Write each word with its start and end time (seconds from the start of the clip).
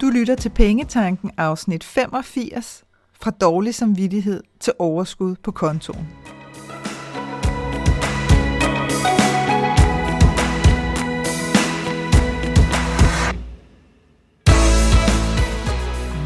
Du 0.00 0.10
lytter 0.10 0.34
til 0.34 0.48
Pengetanken 0.48 1.30
afsnit 1.36 1.84
85 1.84 2.84
fra 3.20 3.30
dårlig 3.30 3.74
samvittighed 3.74 4.42
til 4.60 4.72
overskud 4.78 5.34
på 5.42 5.50
kontoen. 5.50 6.08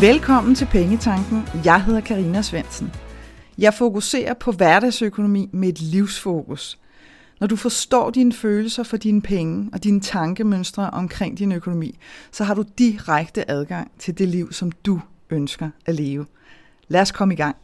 Velkommen 0.01 0.55
til 0.55 0.67
Pengetanken. 0.67 1.43
Jeg 1.65 1.85
hedder 1.85 2.01
Karina 2.01 2.43
Svensen. 2.43 2.93
Jeg 3.59 3.75
fokuserer 3.75 4.35
på 4.35 4.53
hverdagsøkonomi 4.53 5.49
med 5.53 5.69
et 5.69 5.81
livsfokus. 5.81 6.79
Når 7.41 7.47
du 7.47 7.57
forstår 7.57 8.11
dine 8.11 8.33
følelser 8.33 8.83
for 8.83 8.97
dine 8.97 9.23
penge 9.23 9.71
og 9.73 9.85
dine 9.85 10.01
tankemønstre 10.01 10.91
omkring 10.91 11.39
din 11.39 11.53
økonomi, 11.53 11.99
så 12.33 12.45
har 12.45 12.55
du 12.55 12.65
direkte 12.79 13.51
adgang 13.51 13.91
til 13.99 14.19
det 14.19 14.29
liv, 14.29 14.53
som 14.53 14.73
du 14.73 15.01
ønsker 15.31 15.71
at 15.87 15.95
leve. 15.95 16.27
Lad 16.89 17.01
os 17.01 17.13
komme 17.13 17.35
i 17.35 17.37
gang. 17.37 17.57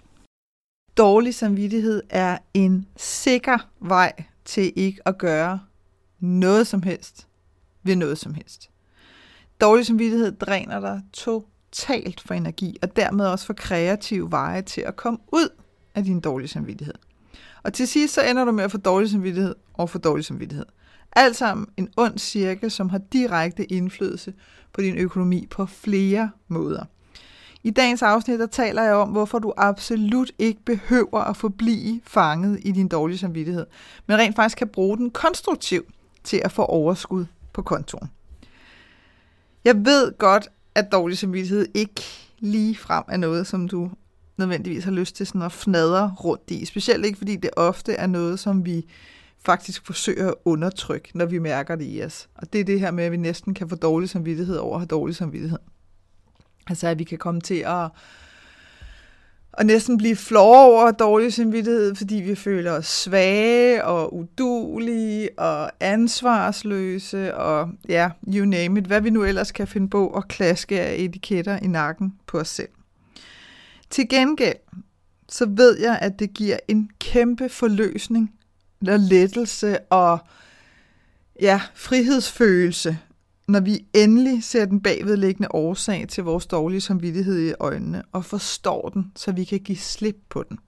Dårlig 0.96 1.34
samvittighed 1.34 2.02
er 2.10 2.38
en 2.54 2.86
sikker 2.96 3.58
vej 3.80 4.12
til 4.44 4.72
ikke 4.76 5.08
at 5.08 5.18
gøre 5.18 5.60
noget 6.20 6.66
som 6.66 6.82
helst 6.82 7.26
ved 7.82 7.96
noget 7.96 8.18
som 8.18 8.34
helst. 8.34 8.70
Dårlig 9.60 9.86
samvittighed 9.86 10.32
dræner 10.32 10.80
dig 10.80 11.02
totalt 11.12 12.20
for 12.20 12.34
energi, 12.34 12.76
og 12.82 12.96
dermed 12.96 13.26
også 13.26 13.46
for 13.46 13.52
kreative 13.52 14.30
veje 14.30 14.62
til 14.62 14.80
at 14.80 14.96
komme 14.96 15.18
ud 15.32 15.48
af 15.94 16.04
din 16.04 16.20
dårlige 16.20 16.48
samvittighed. 16.48 16.94
Og 17.64 17.72
til 17.72 17.88
sidst 17.88 18.14
så 18.14 18.22
ender 18.22 18.44
du 18.44 18.52
med 18.52 18.64
at 18.64 18.70
få 18.70 18.78
dårlig 18.78 19.10
samvittighed 19.10 19.54
og 19.74 19.90
få 19.90 19.98
dårlig 19.98 20.24
samvittighed. 20.24 20.66
Alt 21.16 21.36
sammen 21.36 21.66
en 21.76 21.88
ond 21.96 22.18
cirkel, 22.18 22.70
som 22.70 22.88
har 22.88 22.98
direkte 22.98 23.72
indflydelse 23.72 24.34
på 24.72 24.80
din 24.80 24.96
økonomi 24.96 25.46
på 25.50 25.66
flere 25.66 26.30
måder. 26.48 26.84
I 27.62 27.70
dagens 27.70 28.02
afsnit 28.02 28.40
der 28.40 28.46
taler 28.46 28.82
jeg 28.82 28.94
om, 28.94 29.08
hvorfor 29.08 29.38
du 29.38 29.52
absolut 29.56 30.32
ikke 30.38 30.60
behøver 30.64 31.20
at 31.20 31.36
forblive 31.36 32.00
fanget 32.04 32.58
i 32.62 32.72
din 32.72 32.88
dårlige 32.88 33.18
samvittighed, 33.18 33.66
men 34.06 34.18
rent 34.18 34.36
faktisk 34.36 34.58
kan 34.58 34.68
bruge 34.68 34.96
den 34.96 35.10
konstruktivt 35.10 35.88
til 36.24 36.40
at 36.44 36.52
få 36.52 36.62
overskud 36.62 37.26
på 37.52 37.62
kontoen. 37.62 38.10
Jeg 39.64 39.84
ved 39.84 40.18
godt, 40.18 40.48
at 40.74 40.92
dårlig 40.92 41.18
samvittighed 41.18 41.66
ikke 41.74 42.02
lige 42.38 42.76
frem 42.76 43.04
er 43.08 43.16
noget, 43.16 43.46
som 43.46 43.68
du 43.68 43.90
nødvendigvis 44.38 44.84
har 44.84 44.92
lyst 44.92 45.16
til 45.16 45.26
sådan 45.26 45.42
at 45.42 45.52
fnadre 45.52 46.14
rundt 46.24 46.50
i. 46.50 46.64
Specielt 46.64 47.06
ikke, 47.06 47.18
fordi 47.18 47.36
det 47.36 47.50
ofte 47.56 47.92
er 47.92 48.06
noget, 48.06 48.38
som 48.38 48.66
vi 48.66 48.86
faktisk 49.44 49.86
forsøger 49.86 50.28
at 50.28 50.34
undertrykke, 50.44 51.10
når 51.14 51.26
vi 51.26 51.38
mærker 51.38 51.76
det 51.76 51.86
i 51.88 52.02
os. 52.02 52.28
Og 52.34 52.52
det 52.52 52.60
er 52.60 52.64
det 52.64 52.80
her 52.80 52.90
med, 52.90 53.04
at 53.04 53.12
vi 53.12 53.16
næsten 53.16 53.54
kan 53.54 53.68
få 53.68 53.76
dårlig 53.76 54.08
samvittighed 54.08 54.56
over 54.56 54.74
at 54.74 54.80
have 54.80 54.86
dårlig 54.86 55.16
samvittighed. 55.16 55.58
Altså, 56.66 56.88
at 56.88 56.98
vi 56.98 57.04
kan 57.04 57.18
komme 57.18 57.40
til 57.40 57.64
at, 57.66 57.88
at 59.52 59.66
næsten 59.66 59.98
blive 59.98 60.16
flove 60.16 60.56
over 60.56 60.90
dårlig 60.90 61.32
samvittighed, 61.32 61.94
fordi 61.94 62.14
vi 62.14 62.34
føler 62.34 62.72
os 62.72 62.86
svage 62.86 63.84
og 63.84 64.14
udulige 64.14 65.38
og 65.38 65.70
ansvarsløse 65.80 67.34
og 67.34 67.70
ja, 67.88 68.10
you 68.34 68.44
name 68.44 68.80
it, 68.80 68.86
hvad 68.86 69.00
vi 69.00 69.10
nu 69.10 69.24
ellers 69.24 69.52
kan 69.52 69.66
finde 69.66 69.88
på 69.88 70.08
at 70.08 70.28
klaske 70.28 70.80
af 70.80 70.94
etiketter 70.98 71.58
i 71.58 71.66
nakken 71.66 72.14
på 72.26 72.38
os 72.38 72.48
selv. 72.48 72.68
Til 73.90 74.08
gengæld, 74.08 74.56
så 75.28 75.46
ved 75.46 75.78
jeg, 75.78 75.98
at 76.02 76.18
det 76.18 76.34
giver 76.34 76.58
en 76.68 76.90
kæmpe 76.98 77.48
forløsning 77.48 78.34
og 78.88 78.98
lettelse 78.98 79.78
og 79.80 80.18
ja, 81.40 81.60
frihedsfølelse, 81.74 82.98
når 83.48 83.60
vi 83.60 83.86
endelig 83.94 84.44
ser 84.44 84.64
den 84.64 84.80
bagvedliggende 84.80 85.48
årsag 85.54 86.08
til 86.08 86.24
vores 86.24 86.46
dårlige 86.46 86.80
samvittighed 86.80 87.48
i 87.48 87.54
øjnene 87.60 88.02
og 88.12 88.24
forstår 88.24 88.88
den, 88.88 89.12
så 89.16 89.32
vi 89.32 89.44
kan 89.44 89.60
give 89.60 89.78
slip 89.78 90.16
på 90.28 90.42
den. 90.48 90.58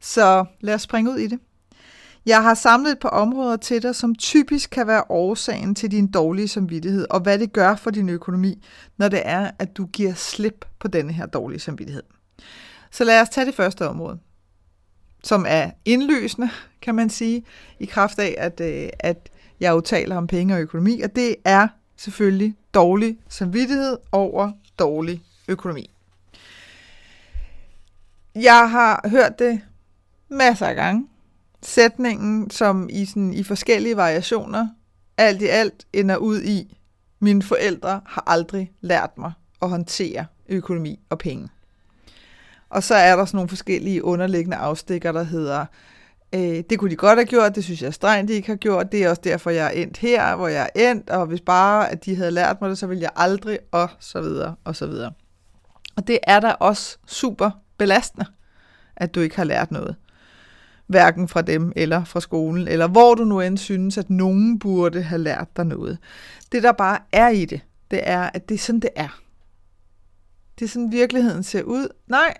Så 0.00 0.44
lad 0.60 0.74
os 0.74 0.82
springe 0.82 1.10
ud 1.10 1.16
i 1.16 1.26
det. 1.26 1.38
Jeg 2.26 2.42
har 2.42 2.54
samlet 2.54 2.92
et 2.92 2.98
par 2.98 3.08
områder 3.08 3.56
til 3.56 3.82
dig, 3.82 3.94
som 3.94 4.14
typisk 4.14 4.70
kan 4.70 4.86
være 4.86 5.04
årsagen 5.08 5.74
til 5.74 5.90
din 5.90 6.06
dårlige 6.10 6.48
samvittighed, 6.48 7.06
og 7.10 7.20
hvad 7.20 7.38
det 7.38 7.52
gør 7.52 7.76
for 7.76 7.90
din 7.90 8.08
økonomi, 8.08 8.64
når 8.96 9.08
det 9.08 9.22
er, 9.24 9.50
at 9.58 9.76
du 9.76 9.86
giver 9.86 10.14
slip 10.14 10.66
på 10.78 10.88
denne 10.88 11.12
her 11.12 11.26
dårlige 11.26 11.60
samvittighed. 11.60 12.02
Så 12.90 13.04
lad 13.04 13.20
os 13.20 13.28
tage 13.28 13.46
det 13.46 13.54
første 13.54 13.88
område, 13.88 14.18
som 15.22 15.44
er 15.48 15.70
indløsende, 15.84 16.50
kan 16.82 16.94
man 16.94 17.10
sige, 17.10 17.44
i 17.80 17.84
kraft 17.84 18.18
af, 18.18 18.34
at, 18.38 18.60
øh, 18.60 18.88
at 18.98 19.30
jeg 19.60 19.70
jo 19.70 19.80
taler 19.80 20.16
om 20.16 20.26
penge 20.26 20.54
og 20.54 20.60
økonomi, 20.60 21.00
og 21.00 21.16
det 21.16 21.36
er 21.44 21.68
selvfølgelig 21.96 22.56
dårlig 22.74 23.18
samvittighed 23.28 23.96
over 24.12 24.52
dårlig 24.78 25.22
økonomi. 25.48 25.90
Jeg 28.34 28.70
har 28.70 29.08
hørt 29.08 29.38
det 29.38 29.60
masser 30.28 30.66
af 30.66 30.74
gange, 30.74 31.08
sætningen, 31.66 32.50
som 32.50 32.88
i, 32.92 33.04
sådan, 33.04 33.34
i 33.34 33.42
forskellige 33.42 33.96
variationer, 33.96 34.68
alt 35.18 35.42
i 35.42 35.46
alt 35.46 35.86
ender 35.92 36.16
ud 36.16 36.42
i, 36.42 36.78
mine 37.20 37.42
forældre 37.42 38.00
har 38.06 38.24
aldrig 38.26 38.72
lært 38.80 39.18
mig 39.18 39.32
at 39.62 39.70
håndtere 39.70 40.26
økonomi 40.48 41.00
og 41.10 41.18
penge. 41.18 41.48
Og 42.70 42.82
så 42.82 42.94
er 42.94 43.16
der 43.16 43.24
sådan 43.24 43.36
nogle 43.36 43.48
forskellige 43.48 44.04
underliggende 44.04 44.56
afstikker, 44.56 45.12
der 45.12 45.22
hedder, 45.22 45.66
øh, 46.34 46.62
det 46.70 46.78
kunne 46.78 46.90
de 46.90 46.96
godt 46.96 47.18
have 47.18 47.26
gjort, 47.26 47.54
det 47.54 47.64
synes 47.64 47.82
jeg 47.82 47.94
strengt, 47.94 48.28
de 48.28 48.34
ikke 48.34 48.48
har 48.48 48.56
gjort, 48.56 48.92
det 48.92 49.04
er 49.04 49.10
også 49.10 49.22
derfor, 49.24 49.50
jeg 49.50 49.66
er 49.66 49.70
endt 49.70 49.96
her, 49.96 50.36
hvor 50.36 50.48
jeg 50.48 50.70
er 50.74 50.90
endt, 50.90 51.10
og 51.10 51.26
hvis 51.26 51.40
bare, 51.40 51.90
at 51.90 52.04
de 52.04 52.16
havde 52.16 52.30
lært 52.30 52.60
mig 52.60 52.70
det, 52.70 52.78
så 52.78 52.86
ville 52.86 53.02
jeg 53.02 53.10
aldrig, 53.16 53.58
og 53.72 53.88
så 54.00 54.20
videre, 54.20 54.54
og 54.64 54.76
så 54.76 54.86
videre. 54.86 55.12
Og 55.96 56.06
det 56.06 56.18
er 56.22 56.40
da 56.40 56.50
også 56.50 56.98
super 57.06 57.50
belastende, 57.78 58.26
at 58.96 59.14
du 59.14 59.20
ikke 59.20 59.36
har 59.36 59.44
lært 59.44 59.70
noget 59.70 59.96
hverken 60.86 61.28
fra 61.28 61.42
dem 61.42 61.72
eller 61.76 62.04
fra 62.04 62.20
skolen, 62.20 62.68
eller 62.68 62.88
hvor 62.88 63.14
du 63.14 63.24
nu 63.24 63.40
end 63.40 63.58
synes, 63.58 63.98
at 63.98 64.10
nogen 64.10 64.58
burde 64.58 65.02
have 65.02 65.22
lært 65.22 65.56
dig 65.56 65.66
noget. 65.66 65.98
Det, 66.52 66.62
der 66.62 66.72
bare 66.72 66.98
er 67.12 67.28
i 67.28 67.44
det, 67.44 67.60
det 67.90 68.00
er, 68.02 68.30
at 68.34 68.48
det 68.48 68.54
er 68.54 68.58
sådan, 68.58 68.80
det 68.80 68.90
er. 68.96 69.20
Det 70.58 70.64
er 70.64 70.68
sådan, 70.68 70.92
virkeligheden 70.92 71.42
ser 71.42 71.62
ud. 71.62 71.88
Nej, 72.06 72.34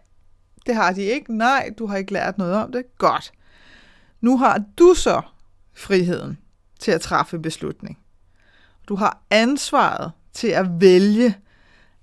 det 0.67 0.75
har 0.75 0.93
de 0.93 1.03
ikke. 1.03 1.37
Nej, 1.37 1.71
du 1.79 1.87
har 1.87 1.97
ikke 1.97 2.13
lært 2.13 2.39
noget 2.39 2.55
om 2.55 2.73
det. 2.73 2.99
Godt. 2.99 3.33
Nu 4.21 4.39
har 4.39 4.65
du 4.79 4.95
så 4.95 5.23
friheden 5.75 6.39
til 6.81 6.91
at 6.91 7.01
træffe 7.01 7.39
beslutning. 7.39 7.99
Du 8.89 8.95
har 8.95 9.23
ansvaret 9.31 10.13
til 10.33 10.49
at 10.49 10.67
vælge, 10.81 11.37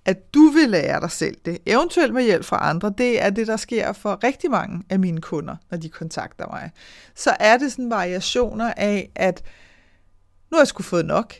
at 0.06 0.34
du 0.34 0.50
vil 0.50 0.70
lære 0.70 1.02
dig 1.02 1.12
selv 1.12 1.38
det, 1.46 1.58
eventuelt 1.66 2.14
med 2.14 2.24
hjælp 2.24 2.46
fra 2.46 2.70
andre, 2.70 2.94
det 2.98 3.22
er 3.22 3.30
det, 3.30 3.48
der 3.48 3.58
sker 3.58 3.94
for 3.94 4.24
rigtig 4.24 4.52
mange 4.52 4.84
af 4.90 5.00
mine 5.00 5.22
kunder, 5.22 5.56
når 5.72 5.78
de 5.78 5.90
kontakter 5.90 6.48
mig. 6.48 6.72
Så 7.16 7.36
er 7.40 7.58
det 7.58 7.72
sådan 7.72 7.90
variationer 7.90 8.74
af, 8.78 9.12
at 9.16 9.44
nu 10.52 10.56
har 10.56 10.62
jeg 10.62 10.68
sgu 10.68 10.84
fået 10.84 11.06
nok. 11.06 11.34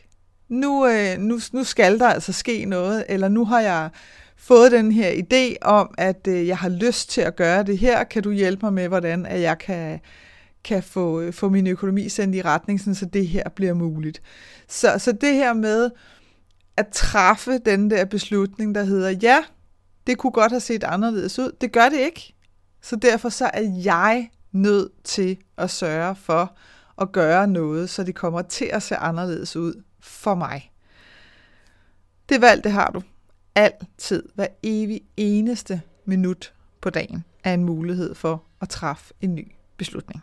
Nu, 0.48 0.86
øh, 0.86 1.18
nu, 1.18 1.40
nu 1.52 1.64
skal 1.64 1.98
der 1.98 2.08
altså 2.08 2.32
ske 2.32 2.64
noget, 2.64 3.04
eller 3.08 3.28
nu 3.28 3.44
har 3.44 3.60
jeg 3.60 3.90
fået 4.36 4.72
den 4.72 4.92
her 4.92 5.10
idé 5.10 5.56
om, 5.62 5.94
at 5.98 6.26
øh, 6.28 6.46
jeg 6.46 6.58
har 6.58 6.68
lyst 6.68 7.10
til 7.10 7.20
at 7.20 7.36
gøre 7.36 7.62
det 7.62 7.78
her. 7.78 8.04
Kan 8.04 8.22
du 8.22 8.30
hjælpe 8.30 8.66
mig 8.66 8.72
med, 8.72 8.88
hvordan 8.88 9.26
at 9.26 9.40
jeg 9.40 9.58
kan, 9.58 10.00
kan 10.64 10.82
få, 10.82 11.20
øh, 11.20 11.32
få 11.32 11.48
min 11.48 11.66
økonomi 11.66 12.08
sendt 12.08 12.36
i 12.36 12.42
retning, 12.42 12.80
sådan, 12.80 12.94
så 12.94 13.06
det 13.06 13.28
her 13.28 13.48
bliver 13.48 13.74
muligt. 13.74 14.22
Så, 14.68 14.94
så 14.98 15.12
det 15.12 15.34
her 15.34 15.52
med, 15.52 15.90
at 16.76 16.88
træffe 16.88 17.58
den 17.58 17.90
der 17.90 18.04
beslutning, 18.04 18.74
der 18.74 18.84
hedder, 18.84 19.10
ja, 19.10 19.44
det 20.06 20.18
kunne 20.18 20.32
godt 20.32 20.52
have 20.52 20.60
set 20.60 20.84
anderledes 20.84 21.38
ud. 21.38 21.52
Det 21.60 21.72
gør 21.72 21.88
det 21.88 21.98
ikke. 21.98 22.34
Så 22.82 22.96
derfor 22.96 23.28
så 23.28 23.50
er 23.54 23.62
jeg 23.84 24.30
nødt 24.52 25.04
til 25.04 25.38
at 25.56 25.70
sørge 25.70 26.16
for 26.16 26.56
at 27.00 27.12
gøre 27.12 27.46
noget, 27.46 27.90
så 27.90 28.04
det 28.04 28.14
kommer 28.14 28.42
til 28.42 28.64
at 28.64 28.82
se 28.82 28.96
anderledes 28.96 29.56
ud 29.56 29.82
for 30.00 30.34
mig. 30.34 30.72
Det 32.28 32.40
valg, 32.40 32.64
det 32.64 32.72
har 32.72 32.90
du. 32.90 33.02
Altid, 33.54 34.22
hver 34.34 34.46
evig 34.62 35.00
eneste 35.16 35.82
minut 36.04 36.54
på 36.80 36.90
dagen, 36.90 37.24
er 37.44 37.54
en 37.54 37.64
mulighed 37.64 38.14
for 38.14 38.44
at 38.60 38.68
træffe 38.68 39.14
en 39.20 39.34
ny 39.34 39.52
beslutning. 39.76 40.22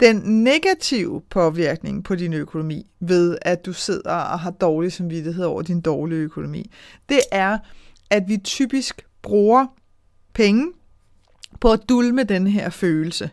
Den 0.00 0.44
negative 0.44 1.22
påvirkning 1.30 2.04
på 2.04 2.14
din 2.14 2.32
økonomi 2.32 2.86
ved, 3.00 3.38
at 3.42 3.66
du 3.66 3.72
sidder 3.72 4.10
og 4.10 4.40
har 4.40 4.50
dårlig 4.50 4.92
samvittighed 4.92 5.44
over 5.44 5.62
din 5.62 5.80
dårlige 5.80 6.20
økonomi, 6.20 6.70
det 7.08 7.20
er, 7.32 7.58
at 8.10 8.28
vi 8.28 8.36
typisk 8.36 9.06
bruger 9.22 9.66
penge 10.32 10.72
på 11.60 11.72
at 11.72 11.80
dulme 11.88 12.22
den 12.22 12.46
her 12.46 12.70
følelse. 12.70 13.30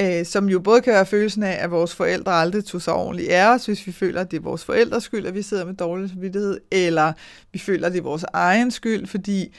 Øh, 0.00 0.26
som 0.26 0.48
jo 0.48 0.60
både 0.60 0.80
kan 0.80 0.92
være 0.92 1.06
følelsen 1.06 1.42
af, 1.42 1.56
at 1.64 1.70
vores 1.70 1.94
forældre 1.94 2.32
aldrig 2.32 2.64
tog 2.64 2.82
sig 2.82 2.94
ordentligt 2.94 3.30
af 3.30 3.54
os, 3.54 3.66
hvis 3.66 3.86
vi 3.86 3.92
føler, 3.92 4.20
at 4.20 4.30
det 4.30 4.36
er 4.36 4.42
vores 4.42 4.64
forældres 4.64 5.04
skyld, 5.04 5.26
at 5.26 5.34
vi 5.34 5.42
sidder 5.42 5.64
med 5.64 5.74
dårlig 5.74 6.10
samvittighed, 6.10 6.60
eller 6.70 7.12
vi 7.52 7.58
føler, 7.58 7.86
at 7.86 7.92
det 7.92 7.98
er 7.98 8.02
vores 8.02 8.24
egen 8.32 8.70
skyld, 8.70 9.06
fordi 9.06 9.54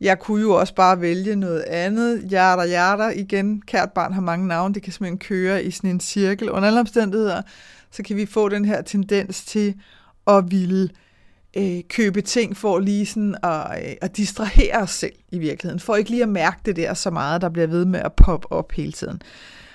jeg 0.00 0.18
kunne 0.18 0.40
jo 0.40 0.52
også 0.52 0.74
bare 0.74 1.00
vælge 1.00 1.36
noget 1.36 1.60
andet. 1.60 2.22
Hjerter, 2.28 2.64
hjerter. 2.64 3.10
Igen, 3.10 3.62
kært 3.66 3.92
barn 3.92 4.12
har 4.12 4.20
mange 4.20 4.46
navne. 4.48 4.74
Det 4.74 4.82
kan 4.82 4.92
simpelthen 4.92 5.18
køre 5.18 5.64
i 5.64 5.70
sådan 5.70 5.90
en 5.90 6.00
cirkel. 6.00 6.50
Under 6.50 6.68
alle 6.68 6.80
omstændigheder, 6.80 7.42
så 7.90 8.02
kan 8.02 8.16
vi 8.16 8.26
få 8.26 8.48
den 8.48 8.64
her 8.64 8.82
tendens 8.82 9.44
til 9.44 9.74
at 10.26 10.50
ville 10.50 10.90
øh, 11.56 11.80
købe 11.88 12.20
ting 12.20 12.56
for 12.56 12.78
lige 12.78 13.06
sådan 13.06 13.36
at, 13.42 13.84
øh, 13.84 13.96
at 14.00 14.16
distrahere 14.16 14.76
os 14.82 14.90
selv 14.90 15.14
i 15.32 15.38
virkeligheden, 15.38 15.80
for 15.80 15.96
ikke 15.96 16.10
lige 16.10 16.22
at 16.22 16.28
mærke 16.28 16.60
det 16.64 16.76
der 16.76 16.94
så 16.94 17.10
meget, 17.10 17.40
der 17.40 17.48
bliver 17.48 17.66
ved 17.66 17.84
med 17.84 18.00
at 18.00 18.12
poppe 18.12 18.52
op 18.52 18.72
hele 18.72 18.92
tiden. 18.92 19.22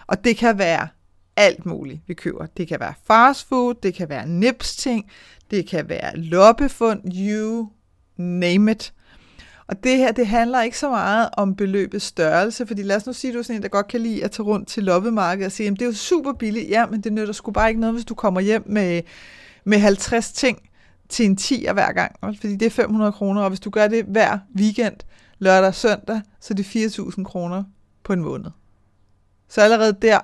Og 0.07 0.23
det 0.23 0.37
kan 0.37 0.57
være 0.57 0.87
alt 1.35 1.65
muligt, 1.65 2.01
vi 2.07 2.13
køber. 2.13 2.45
Det 2.45 2.67
kan 2.67 2.79
være 2.79 2.93
fast 3.07 3.47
food, 3.47 3.73
det 3.83 3.93
kan 3.93 4.09
være 4.09 4.27
nips 4.27 4.75
ting, 4.75 5.11
det 5.51 5.67
kan 5.67 5.89
være 5.89 6.17
loppefund, 6.17 7.01
you 7.15 7.69
name 8.17 8.71
it. 8.71 8.93
Og 9.67 9.83
det 9.83 9.97
her, 9.97 10.11
det 10.11 10.27
handler 10.27 10.61
ikke 10.61 10.77
så 10.77 10.89
meget 10.89 11.29
om 11.33 11.55
beløbets 11.55 12.05
størrelse, 12.05 12.67
fordi 12.67 12.81
lad 12.81 12.95
os 12.95 13.05
nu 13.05 13.13
sige, 13.13 13.31
at 13.31 13.33
du 13.33 13.39
er 13.39 13.43
sådan 13.43 13.55
en, 13.55 13.63
der 13.63 13.69
godt 13.69 13.87
kan 13.87 14.01
lide 14.01 14.23
at 14.23 14.31
tage 14.31 14.45
rundt 14.45 14.67
til 14.67 14.83
loppemarkedet 14.83 15.45
og 15.45 15.51
sige, 15.51 15.67
at 15.67 15.73
det 15.73 15.81
er 15.81 15.85
jo 15.85 15.93
super 15.93 16.33
billigt, 16.33 16.69
ja, 16.69 16.85
men 16.85 17.01
det 17.01 17.13
nytter 17.13 17.33
sgu 17.33 17.51
bare 17.51 17.69
ikke 17.69 17.81
noget, 17.81 17.95
hvis 17.95 18.05
du 18.05 18.15
kommer 18.15 18.41
hjem 18.41 18.63
med, 18.65 19.01
med 19.63 19.77
50 19.77 20.31
ting 20.31 20.69
til 21.09 21.25
en 21.25 21.35
10 21.35 21.67
hver 21.73 21.91
gang, 21.91 22.15
fordi 22.21 22.55
det 22.55 22.65
er 22.65 22.69
500 22.69 23.11
kroner, 23.11 23.41
og 23.41 23.49
hvis 23.49 23.59
du 23.59 23.69
gør 23.69 23.87
det 23.87 24.05
hver 24.05 24.37
weekend, 24.55 24.95
lørdag 25.39 25.67
og 25.67 25.75
søndag, 25.75 26.21
så 26.39 26.53
er 26.53 26.55
det 26.55 26.65
4.000 26.65 27.23
kroner 27.23 27.63
på 28.03 28.13
en 28.13 28.21
måned. 28.21 28.51
Så 29.49 29.61
allerede 29.61 29.93
der 30.01 30.19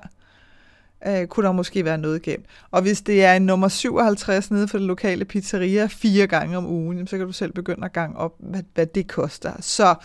øh, 1.07 1.27
kunne 1.27 1.45
der 1.45 1.51
måske 1.51 1.85
være 1.85 1.97
noget 1.97 2.21
gemt. 2.21 2.45
Og 2.71 2.81
hvis 2.81 3.01
det 3.01 3.23
er 3.23 3.33
en 3.33 3.45
nummer 3.45 3.67
57 3.67 4.51
nede 4.51 4.67
for 4.67 4.77
det 4.77 4.87
lokale 4.87 5.25
pizzeria 5.25 5.85
fire 5.85 6.27
gange 6.27 6.57
om 6.57 6.65
ugen, 6.65 7.07
så 7.07 7.17
kan 7.17 7.25
du 7.25 7.31
selv 7.31 7.53
begynde 7.53 7.85
at 7.85 7.93
gange 7.93 8.17
op, 8.17 8.35
hvad, 8.39 8.63
hvad 8.73 8.85
det 8.85 9.07
koster. 9.07 9.53
Så, 9.59 9.95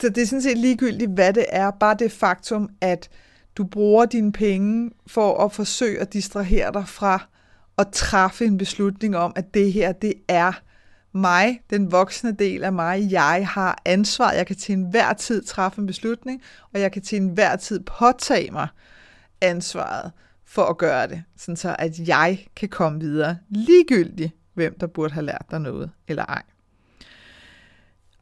så 0.00 0.08
det 0.08 0.18
er 0.18 0.26
sådan 0.26 0.42
set 0.42 0.58
ligegyldigt, 0.58 1.10
hvad 1.10 1.32
det 1.32 1.46
er. 1.48 1.70
Bare 1.70 1.96
det 1.98 2.12
faktum, 2.12 2.70
at 2.80 3.08
du 3.56 3.64
bruger 3.64 4.06
dine 4.06 4.32
penge 4.32 4.90
for 5.06 5.44
at 5.44 5.52
forsøge 5.52 6.00
at 6.00 6.12
distrahere 6.12 6.72
dig 6.72 6.88
fra 6.88 7.26
at 7.78 7.88
træffe 7.92 8.44
en 8.44 8.58
beslutning 8.58 9.16
om, 9.16 9.32
at 9.36 9.54
det 9.54 9.72
her, 9.72 9.92
det 9.92 10.14
er 10.28 10.52
mig, 11.12 11.60
den 11.70 11.92
voksne 11.92 12.32
del 12.32 12.64
af 12.64 12.72
mig, 12.72 13.08
jeg 13.10 13.48
har 13.48 13.82
ansvar, 13.84 14.32
jeg 14.32 14.46
kan 14.46 14.56
til 14.56 14.72
enhver 14.72 15.12
tid 15.12 15.42
træffe 15.42 15.80
en 15.80 15.86
beslutning, 15.86 16.42
og 16.74 16.80
jeg 16.80 16.92
kan 16.92 17.02
til 17.02 17.20
enhver 17.20 17.56
tid 17.56 17.80
påtage 17.80 18.50
mig 18.50 18.68
ansvaret 19.40 20.12
for 20.44 20.62
at 20.62 20.78
gøre 20.78 21.06
det, 21.06 21.22
sådan 21.36 21.56
så 21.56 21.76
at 21.78 21.98
jeg 22.08 22.46
kan 22.56 22.68
komme 22.68 23.00
videre, 23.00 23.38
ligegyldigt 23.48 24.32
hvem 24.54 24.78
der 24.80 24.86
burde 24.86 25.14
have 25.14 25.26
lært 25.26 25.46
dig 25.50 25.60
noget, 25.60 25.90
eller 26.08 26.24
ej. 26.24 26.42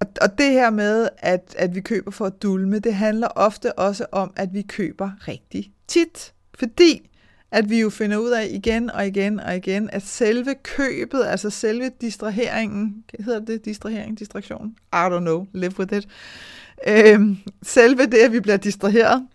Og, 0.00 0.06
og 0.20 0.38
det 0.38 0.52
her 0.52 0.70
med, 0.70 1.08
at, 1.18 1.54
at 1.58 1.74
vi 1.74 1.80
køber 1.80 2.10
for 2.10 2.26
at 2.26 2.42
dulme, 2.42 2.78
det 2.78 2.94
handler 2.94 3.28
ofte 3.28 3.78
også 3.78 4.06
om, 4.12 4.32
at 4.36 4.54
vi 4.54 4.62
køber 4.62 5.10
rigtig 5.28 5.72
tit. 5.88 6.34
Fordi 6.58 7.08
at 7.50 7.70
vi 7.70 7.80
jo 7.80 7.90
finder 7.90 8.16
ud 8.16 8.30
af 8.30 8.48
igen 8.50 8.90
og 8.90 9.06
igen 9.06 9.40
og 9.40 9.56
igen, 9.56 9.90
at 9.92 10.02
selve 10.02 10.54
købet, 10.62 11.24
altså 11.24 11.50
selve 11.50 11.90
distraheringen, 12.00 13.04
hedder 13.20 13.40
det 13.40 13.64
distrahering, 13.64 14.18
distraktion? 14.18 14.76
I 14.92 14.96
don't 14.96 15.18
know, 15.18 15.46
live 15.52 15.78
with 15.78 15.96
it. 15.96 16.08
Øhm, 16.88 17.36
selve 17.62 18.06
det, 18.06 18.18
at 18.18 18.32
vi 18.32 18.40
bliver 18.40 18.56
distraheret, 18.56 19.26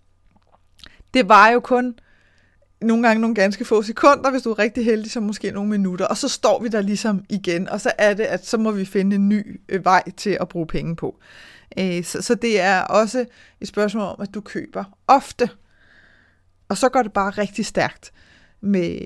det 1.14 1.28
var 1.28 1.48
jo 1.48 1.60
kun 1.60 1.98
nogle 2.84 3.06
gange 3.06 3.20
nogle 3.20 3.34
ganske 3.34 3.64
få 3.64 3.82
sekunder, 3.82 4.30
hvis 4.30 4.42
du 4.42 4.50
er 4.50 4.58
rigtig 4.58 4.84
heldig, 4.84 5.10
så 5.10 5.20
måske 5.20 5.50
nogle 5.50 5.70
minutter, 5.70 6.06
og 6.06 6.16
så 6.16 6.28
står 6.28 6.62
vi 6.62 6.68
der 6.68 6.80
ligesom 6.80 7.24
igen, 7.28 7.68
og 7.68 7.80
så 7.80 7.92
er 7.98 8.14
det, 8.14 8.24
at 8.24 8.46
så 8.46 8.58
må 8.58 8.70
vi 8.70 8.84
finde 8.84 9.16
en 9.16 9.28
ny 9.28 9.60
øh, 9.68 9.84
vej 9.84 10.02
til 10.16 10.38
at 10.40 10.48
bruge 10.48 10.66
penge 10.66 10.96
på. 10.96 11.18
Øh, 11.78 12.04
så, 12.04 12.22
så 12.22 12.34
det 12.34 12.60
er 12.60 12.80
også 12.80 13.24
et 13.60 13.68
spørgsmål 13.68 14.04
om, 14.04 14.16
at 14.20 14.34
du 14.34 14.40
køber 14.40 14.84
ofte, 15.06 15.50
og 16.68 16.76
så 16.76 16.88
går 16.88 17.02
det 17.02 17.12
bare 17.12 17.30
rigtig 17.30 17.66
stærkt 17.66 18.12
med, 18.60 18.98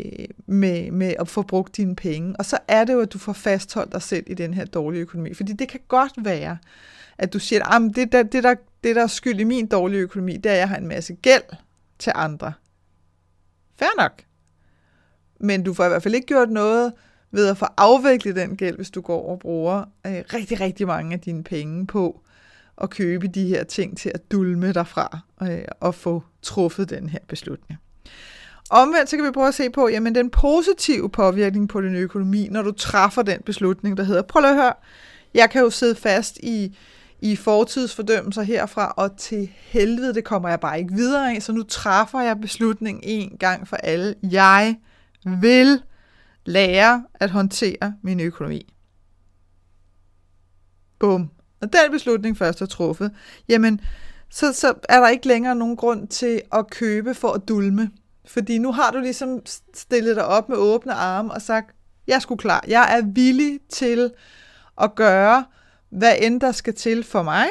med, 0.46 0.90
med 0.90 1.14
at 1.20 1.28
få 1.28 1.42
brugt 1.42 1.76
dine 1.76 1.96
penge. 1.96 2.34
Og 2.38 2.44
så 2.44 2.58
er 2.68 2.84
det 2.84 2.92
jo, 2.92 3.00
at 3.00 3.12
du 3.12 3.18
får 3.18 3.32
fastholdt 3.32 3.92
dig 3.92 4.02
selv 4.02 4.24
i 4.26 4.34
den 4.34 4.54
her 4.54 4.64
dårlige 4.64 5.02
økonomi. 5.02 5.34
Fordi 5.34 5.52
det 5.52 5.68
kan 5.68 5.80
godt 5.88 6.12
være, 6.16 6.58
at 7.18 7.32
du 7.32 7.38
siger, 7.38 7.74
at 7.74 7.96
det, 7.96 8.12
der, 8.12 8.22
det, 8.22 8.44
der, 8.44 8.54
det 8.84 8.96
der 8.96 9.02
er 9.02 9.06
skyld 9.06 9.40
i 9.40 9.44
min 9.44 9.66
dårlige 9.66 10.00
økonomi, 10.00 10.36
det 10.36 10.46
er, 10.46 10.52
at 10.52 10.58
jeg 10.58 10.68
har 10.68 10.76
en 10.76 10.88
masse 10.88 11.14
gæld 11.14 11.42
til 11.98 12.12
andre. 12.14 12.52
Fair 13.78 14.00
nok. 14.00 14.22
Men 15.40 15.62
du 15.62 15.74
får 15.74 15.84
i 15.84 15.88
hvert 15.88 16.02
fald 16.02 16.14
ikke 16.14 16.26
gjort 16.26 16.50
noget 16.50 16.92
ved 17.30 17.48
at 17.48 17.58
få 17.58 17.66
afviklet 17.76 18.36
den 18.36 18.56
gæld, 18.56 18.76
hvis 18.76 18.90
du 18.90 19.00
går 19.00 19.30
og 19.30 19.38
bruger 19.38 19.78
øh, 20.06 20.22
rigtig, 20.34 20.60
rigtig 20.60 20.86
mange 20.86 21.14
af 21.14 21.20
dine 21.20 21.44
penge 21.44 21.86
på 21.86 22.20
at 22.80 22.90
købe 22.90 23.28
de 23.28 23.46
her 23.46 23.64
ting 23.64 23.98
til 23.98 24.12
at 24.14 24.32
dulme 24.32 24.72
dig 24.72 24.86
fra 24.86 25.18
øh, 25.42 25.64
og 25.80 25.94
få 25.94 26.22
truffet 26.42 26.90
den 26.90 27.08
her 27.08 27.18
beslutning. 27.28 27.80
Omvendt 28.70 29.10
så 29.10 29.16
kan 29.16 29.26
vi 29.26 29.30
prøve 29.30 29.48
at 29.48 29.54
se 29.54 29.70
på, 29.70 29.88
jamen 29.88 30.14
den 30.14 30.30
positive 30.30 31.10
påvirkning 31.10 31.68
på 31.68 31.80
din 31.80 31.94
økonomi, 31.94 32.48
når 32.50 32.62
du 32.62 32.72
træffer 32.72 33.22
den 33.22 33.40
beslutning, 33.42 33.96
der 33.96 34.02
hedder, 34.02 34.22
prøv 34.22 34.44
at 34.44 34.54
høre, 34.54 34.72
jeg 35.34 35.50
kan 35.50 35.62
jo 35.62 35.70
sidde 35.70 35.94
fast 35.94 36.38
i 36.42 36.76
i 37.20 37.36
fortidsfordømmelser 37.36 38.42
herfra, 38.42 38.94
og 38.96 39.16
til 39.16 39.50
helvede, 39.54 40.14
det 40.14 40.24
kommer 40.24 40.48
jeg 40.48 40.60
bare 40.60 40.78
ikke 40.78 40.94
videre 40.94 41.34
af, 41.34 41.42
så 41.42 41.52
nu 41.52 41.62
træffer 41.62 42.20
jeg 42.20 42.40
beslutningen 42.40 43.02
en 43.04 43.36
gang 43.38 43.68
for 43.68 43.76
alle. 43.76 44.14
Jeg 44.22 44.76
vil 45.24 45.82
lære 46.46 47.04
at 47.14 47.30
håndtere 47.30 47.94
min 48.02 48.20
økonomi. 48.20 48.74
Bum. 50.98 51.30
Og 51.60 51.72
den 51.72 51.92
beslutning 51.92 52.38
først 52.38 52.62
er 52.62 52.66
truffet, 52.66 53.12
jamen, 53.48 53.80
så, 54.30 54.52
så 54.52 54.74
er 54.88 55.00
der 55.00 55.08
ikke 55.08 55.28
længere 55.28 55.54
nogen 55.54 55.76
grund 55.76 56.08
til 56.08 56.42
at 56.52 56.70
købe 56.70 57.14
for 57.14 57.28
at 57.28 57.48
dulme. 57.48 57.90
Fordi 58.26 58.58
nu 58.58 58.72
har 58.72 58.90
du 58.90 58.98
ligesom 58.98 59.40
stillet 59.74 60.16
dig 60.16 60.24
op 60.24 60.48
med 60.48 60.56
åbne 60.56 60.92
arme 60.92 61.32
og 61.32 61.42
sagt, 61.42 61.74
jeg 62.06 62.14
er 62.14 62.18
sgu 62.18 62.36
klar. 62.36 62.64
Jeg 62.68 62.98
er 62.98 63.06
villig 63.06 63.60
til 63.70 64.10
at 64.80 64.94
gøre, 64.94 65.44
hvad 65.90 66.16
end 66.20 66.40
der 66.40 66.52
skal 66.52 66.74
til 66.74 67.04
for 67.04 67.22
mig, 67.22 67.46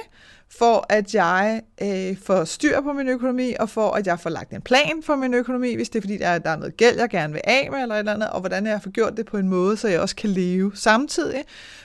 for 0.49 0.85
at 0.89 1.15
jeg 1.15 1.61
øh, 1.81 2.17
får 2.23 2.43
styr 2.43 2.81
på 2.81 2.93
min 2.93 3.07
økonomi, 3.07 3.53
og 3.59 3.69
for 3.69 3.91
at 3.91 4.07
jeg 4.07 4.19
får 4.19 4.29
lagt 4.29 4.53
en 4.53 4.61
plan 4.61 5.03
for 5.03 5.15
min 5.15 5.33
økonomi, 5.33 5.75
hvis 5.75 5.89
det 5.89 5.99
er 5.99 6.01
fordi, 6.01 6.17
der 6.17 6.27
er, 6.27 6.39
der 6.39 6.49
er 6.49 6.57
noget 6.57 6.77
gæld, 6.77 6.97
jeg 6.97 7.09
gerne 7.09 7.33
vil 7.33 7.41
af 7.43 7.67
med, 7.71 7.81
eller 7.81 7.95
et 7.95 7.99
eller 7.99 8.13
andet, 8.13 8.29
og 8.29 8.39
hvordan 8.39 8.65
jeg 8.65 8.81
får 8.81 8.91
gjort 8.91 9.17
det 9.17 9.25
på 9.25 9.37
en 9.37 9.49
måde, 9.49 9.77
så 9.77 9.87
jeg 9.87 9.99
også 9.99 10.15
kan 10.15 10.29
leve 10.29 10.71
samtidig, 10.75 11.43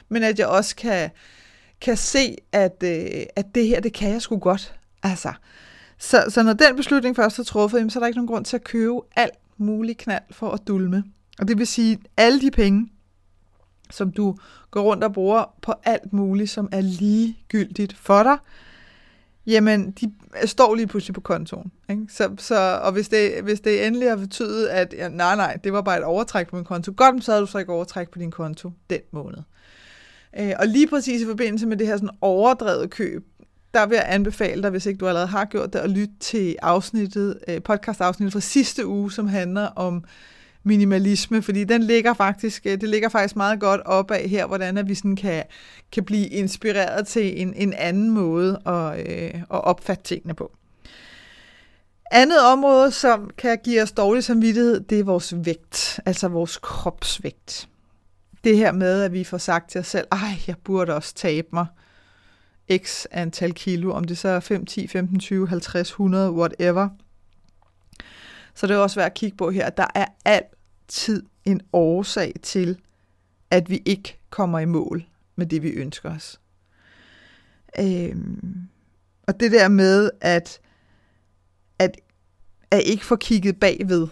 men 0.09 0.23
at 0.23 0.39
jeg 0.39 0.47
også 0.47 0.77
kan, 0.77 1.11
kan 1.81 1.97
se, 1.97 2.37
at, 2.53 2.83
øh, 2.85 3.23
at 3.37 3.55
det 3.55 3.67
her, 3.67 3.81
det 3.81 3.93
kan 3.93 4.11
jeg 4.11 4.23
sgu 4.23 4.39
godt. 4.39 4.75
Altså, 5.03 5.33
så, 5.99 6.25
så 6.29 6.43
når 6.43 6.53
den 6.53 6.77
beslutning 6.77 7.17
først 7.17 7.39
er 7.39 7.45
truffet, 7.45 7.93
så 7.93 7.99
er 7.99 8.01
der 8.01 8.07
ikke 8.07 8.19
nogen 8.19 8.29
grund 8.29 8.45
til 8.45 8.57
at 8.57 8.65
købe 8.65 9.01
alt 9.17 9.35
muligt 9.57 9.99
knald 9.99 10.23
for 10.31 10.51
at 10.51 10.61
dulme. 10.67 11.05
Og 11.39 11.49
det 11.49 11.59
vil 11.59 11.67
sige, 11.67 11.99
alle 12.17 12.41
de 12.41 12.51
penge, 12.51 12.89
som 13.93 14.13
du 14.13 14.37
går 14.70 14.82
rundt 14.82 15.05
og 15.05 15.13
bruger 15.13 15.55
på 15.63 15.75
alt 15.84 16.13
muligt, 16.13 16.51
som 16.51 16.69
er 16.72 16.81
ligegyldigt 16.81 17.96
for 17.96 18.22
dig, 18.22 18.37
jamen, 19.46 19.91
de 19.91 20.13
står 20.44 20.75
lige 20.75 20.87
pludselig 20.87 21.15
på 21.15 21.20
kontoen. 21.20 21.72
Ikke? 21.91 22.06
Så, 22.08 22.31
så, 22.39 22.81
og 22.82 22.93
hvis 22.93 23.08
det, 23.08 23.32
hvis 23.43 23.61
det 23.61 23.87
endelig 23.87 24.08
har 24.08 24.17
betydet, 24.17 24.67
at 24.67 24.94
ja, 24.96 25.08
nej, 25.08 25.37
nej, 25.37 25.58
det 25.65 25.72
var 25.72 25.82
bare 25.82 25.99
et 25.99 26.05
overtræk 26.05 26.49
på 26.49 26.56
min 26.56 26.65
konto, 26.65 26.93
godt, 26.96 27.25
så 27.25 27.32
havde 27.32 27.41
du 27.43 27.46
så 27.46 27.58
ikke 27.58 27.72
overtræk 27.72 28.11
på 28.11 28.19
din 28.19 28.31
konto 28.31 28.70
den 28.91 29.01
måned. 29.11 29.39
Øh, 30.41 30.53
og 30.58 30.67
lige 30.67 30.89
præcis 30.89 31.22
i 31.22 31.27
forbindelse 31.27 31.67
med 31.67 31.77
det 31.77 31.87
her 31.87 31.96
sådan 31.96 32.11
overdrevet 32.20 32.91
køb, 32.91 33.27
der 33.75 33.87
vil 33.87 33.96
jeg 33.96 34.06
anbefale 34.08 34.63
dig, 34.63 34.70
hvis 34.70 34.87
ikke 34.87 34.99
du 34.99 35.06
allerede 35.06 35.29
har 35.29 35.44
gjort 35.44 35.72
det, 35.72 35.79
at 35.79 35.91
lytte 35.91 36.15
til 36.20 36.56
afsnittet, 36.63 37.39
øh, 37.49 37.63
podcast-afsnittet 37.63 38.32
fra 38.32 38.41
sidste 38.41 38.87
uge, 38.87 39.13
som 39.13 39.29
handler 39.29 39.67
om 39.67 40.05
minimalisme, 40.65 41.43
fordi 41.43 41.65
den 41.65 41.83
ligger 41.83 42.15
faktisk, 42.15 42.67
øh, 42.67 42.81
det 42.81 42.89
ligger 42.89 43.09
faktisk 43.09 43.37
meget 43.37 43.61
godt 43.61 43.81
op 43.81 44.11
af 44.11 44.29
her, 44.29 44.47
hvordan 44.47 44.79
at 44.79 44.89
vi 44.89 44.95
sådan 44.95 45.17
kan, 45.17 45.45
kan 45.93 46.05
blive 46.05 46.27
inspireret 46.27 47.07
til 47.07 47.41
en, 47.41 47.55
en 47.55 47.73
anden 47.73 48.11
måde 48.11 48.61
at, 48.67 48.99
øh, 49.09 49.35
at 49.35 49.65
opfatte 49.65 50.05
tingene 50.05 50.35
på. 50.35 50.53
Andet 52.11 52.41
område, 52.53 52.91
som 52.91 53.31
kan 53.39 53.59
give 53.65 53.83
os 53.83 53.93
dårlig 53.93 54.25
samvittighed, 54.25 54.81
det 54.81 55.01
er 55.01 55.05
vores 55.05 55.35
vægt, 55.37 56.01
altså 56.07 56.29
vores 56.29 56.57
kropsvægt. 56.57 57.69
Det 58.45 58.57
her 58.57 58.73
med, 58.73 59.03
at 59.03 59.13
vi 59.13 59.25
får 59.25 59.39
sagt 59.39 59.71
til 59.71 59.79
os 59.79 59.87
selv, 59.87 60.07
ej, 60.13 60.19
jeg 60.47 60.57
burde 60.65 60.95
også 60.95 61.15
tabe 61.15 61.49
mig 61.53 61.67
x 62.77 63.05
antal 63.11 63.53
kilo, 63.53 63.93
om 63.93 64.05
det 64.05 64.19
så 64.19 64.29
er 64.29 64.41
5, 64.41 64.67
10, 64.67 64.87
15, 64.87 65.19
20, 65.19 65.49
50, 65.49 65.91
100, 65.91 66.33
whatever– 66.33 66.89
så 68.55 68.67
det 68.67 68.75
er 68.75 68.79
også 68.79 69.01
værd 69.01 69.06
at 69.06 69.15
kigge 69.15 69.37
på 69.37 69.51
her, 69.51 69.67
at 69.67 69.77
der 69.77 69.87
er 69.94 70.06
altid 70.25 71.23
en 71.44 71.61
årsag 71.73 72.32
til, 72.43 72.79
at 73.51 73.71
vi 73.71 73.82
ikke 73.85 74.19
kommer 74.31 74.59
i 74.59 74.65
mål 74.65 75.05
med 75.37 75.47
det, 75.47 75.63
vi 75.63 75.69
ønsker 75.69 76.15
os. 76.15 76.41
Øhm, 77.79 78.69
og 79.29 79.41
det 79.41 79.53
der 79.53 79.69
med, 79.69 80.11
at, 80.21 80.61
at, 81.79 81.97
at 82.71 82.82
ikke 82.85 83.05
få 83.05 83.17
kigget 83.17 83.61
bagved, 83.61 84.09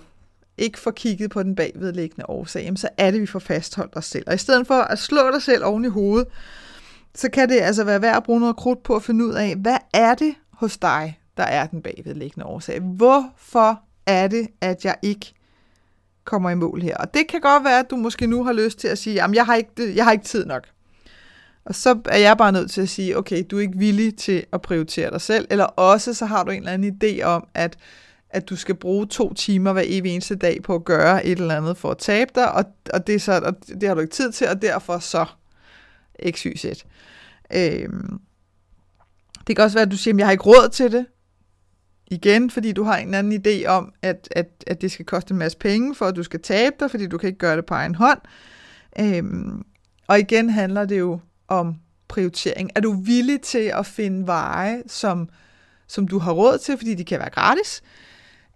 ikke 0.59 0.79
få 0.79 0.91
kigget 0.91 1.31
på 1.31 1.43
den 1.43 1.55
bagvedliggende 1.55 2.31
årsag, 2.31 2.63
jamen 2.63 2.77
så 2.77 2.89
er 2.97 3.11
det, 3.11 3.21
vi 3.21 3.27
får 3.27 3.39
fastholdt 3.39 3.97
os 3.97 4.05
selv. 4.05 4.25
Og 4.27 4.35
i 4.35 4.39
stedet 4.39 4.67
for 4.67 4.75
at 4.75 4.99
slå 4.99 5.31
dig 5.33 5.43
selv 5.43 5.65
oven 5.65 5.85
i 5.85 5.89
hovedet, 5.89 6.29
så 7.15 7.31
kan 7.31 7.49
det 7.49 7.61
altså 7.61 7.85
være 7.85 8.03
værd 8.03 8.17
at 8.17 8.23
bruge 8.23 8.41
noget 8.41 8.57
krudt 8.57 8.83
på 8.83 8.97
at 8.97 9.03
finde 9.03 9.25
ud 9.25 9.35
af, 9.35 9.57
hvad 9.57 9.79
er 9.95 10.15
det 10.15 10.35
hos 10.51 10.79
dig, 10.79 11.21
der 11.37 11.45
er 11.45 11.67
den 11.67 11.83
bagvedliggende 11.83 12.47
årsag? 12.47 12.81
Hvorfor 12.81 13.83
er 14.07 14.29
det, 14.29 14.49
at 14.61 14.85
jeg 14.85 14.97
ikke 15.03 15.35
kommer 16.25 16.51
i 16.51 16.55
mål 16.55 16.83
her. 16.83 16.97
Og 16.97 17.15
det 17.15 17.29
kan 17.29 17.41
godt 17.41 17.65
være, 17.65 17.79
at 17.79 17.91
du 17.91 17.97
måske 17.97 18.27
nu 18.27 18.45
har 18.45 18.53
lyst 18.53 18.79
til 18.79 18.89
at 18.89 18.99
sige, 18.99 19.15
jamen 19.15 19.35
jeg 19.35 19.47
har 19.47 19.55
ikke, 19.55 19.97
jeg 19.97 20.05
har 20.05 20.13
ikke 20.13 20.25
tid 20.25 20.47
nok. 20.47 20.67
Og 21.65 21.75
så 21.75 22.01
er 22.05 22.19
jeg 22.19 22.37
bare 22.37 22.53
nødt 22.53 22.71
til 22.71 22.81
at 22.81 22.89
sige, 22.89 23.19
okay, 23.19 23.45
du 23.51 23.57
er 23.57 23.61
ikke 23.61 23.79
villig 23.79 24.17
til 24.17 24.45
at 24.53 24.63
prioritere 24.63 25.11
dig 25.11 25.21
selv, 25.21 25.47
eller 25.51 25.65
også 25.65 26.15
så 26.15 26.27
har 26.27 26.45
du 26.45 26.51
en 26.51 26.59
eller 26.59 26.73
anden 26.73 26.99
idé 27.03 27.23
om, 27.23 27.47
at, 27.55 27.77
at 28.31 28.49
du 28.49 28.57
skal 28.57 28.75
bruge 28.75 29.07
to 29.07 29.35
timer 29.35 29.73
hver 29.73 29.83
evig 29.87 30.13
eneste 30.13 30.37
dag 30.37 30.63
på 30.63 30.75
at 30.75 30.85
gøre 30.85 31.27
et 31.27 31.39
eller 31.39 31.57
andet 31.57 31.77
for 31.77 31.91
at 31.91 31.99
tabe 31.99 32.31
dig, 32.35 32.53
og, 32.53 32.65
og, 32.93 33.07
det, 33.07 33.15
er 33.15 33.19
så, 33.19 33.41
og 33.45 33.55
det 33.81 33.89
har 33.89 33.95
du 33.95 34.01
ikke 34.01 34.15
tid 34.15 34.33
til, 34.33 34.49
og 34.49 34.63
derfor 34.63 34.99
så 34.99 35.27
XYZ. 36.31 36.65
Øhm, 37.55 38.21
det 39.47 39.57
kan 39.57 39.65
også 39.65 39.77
være, 39.77 39.87
at 39.87 39.91
du 39.91 39.97
siger, 39.97 40.15
at 40.15 40.19
jeg 40.19 40.27
har 40.27 40.33
ikke 40.33 40.45
råd 40.45 40.69
til 40.69 40.93
det. 40.93 41.07
Igen, 42.11 42.51
fordi 42.51 42.73
du 42.73 42.83
har 42.83 42.97
en 42.97 43.15
anden 43.15 43.43
idé 43.47 43.67
om, 43.67 43.93
at, 44.03 44.29
at, 44.31 44.65
at 44.67 44.81
det 44.81 44.93
skal 44.93 45.07
koste 45.07 45.33
en 45.33 45.39
masse 45.39 45.59
penge, 45.59 45.95
for 45.95 46.07
at 46.07 46.17
du 46.17 46.23
skal 46.23 46.41
tabe 46.41 46.77
dig, 46.81 46.91
fordi 46.91 47.07
du 47.07 47.19
kan 47.19 47.27
ikke 47.27 47.39
gøre 47.39 47.57
det 47.57 47.67
på 47.67 47.75
egen 47.75 47.95
hånd. 47.95 48.19
Øhm, 49.01 49.63
og 50.07 50.19
igen 50.19 50.51
handler 50.51 50.85
det 50.85 50.99
jo 50.99 51.21
om 51.49 51.75
prioritering. 52.09 52.71
Er 52.75 52.81
du 52.81 52.93
villig 52.93 53.41
til 53.41 53.73
at 53.75 53.87
finde 53.87 54.27
veje, 54.27 54.83
som, 54.87 55.29
som 55.89 56.09
du 56.09 56.19
har 56.19 56.33
råd 56.33 56.59
til, 56.59 56.77
fordi 56.77 56.95
de 56.95 57.05
kan 57.05 57.19
være 57.19 57.31
gratis? 57.31 57.83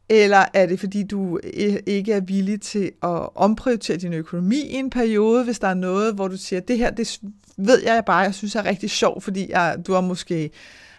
Eller 0.08 0.44
er 0.54 0.66
det, 0.66 0.80
fordi 0.80 1.02
du 1.02 1.40
ikke 1.86 2.12
er 2.12 2.20
villig 2.20 2.60
til 2.60 2.92
at 3.02 3.36
omprioritere 3.36 3.96
din 3.96 4.12
økonomi 4.12 4.56
i 4.56 4.74
en 4.74 4.90
periode, 4.90 5.44
hvis 5.44 5.58
der 5.58 5.68
er 5.68 5.74
noget, 5.74 6.14
hvor 6.14 6.28
du 6.28 6.36
siger, 6.36 6.60
det 6.60 6.78
her, 6.78 6.90
det 6.90 7.20
ved 7.56 7.82
jeg 7.82 8.02
bare, 8.06 8.18
jeg 8.18 8.34
synes 8.34 8.54
er 8.54 8.64
rigtig 8.64 8.90
sjovt, 8.90 9.24
fordi 9.24 9.50
jeg, 9.50 9.76
du 9.86 9.92
har 9.92 10.00
måske 10.00 10.50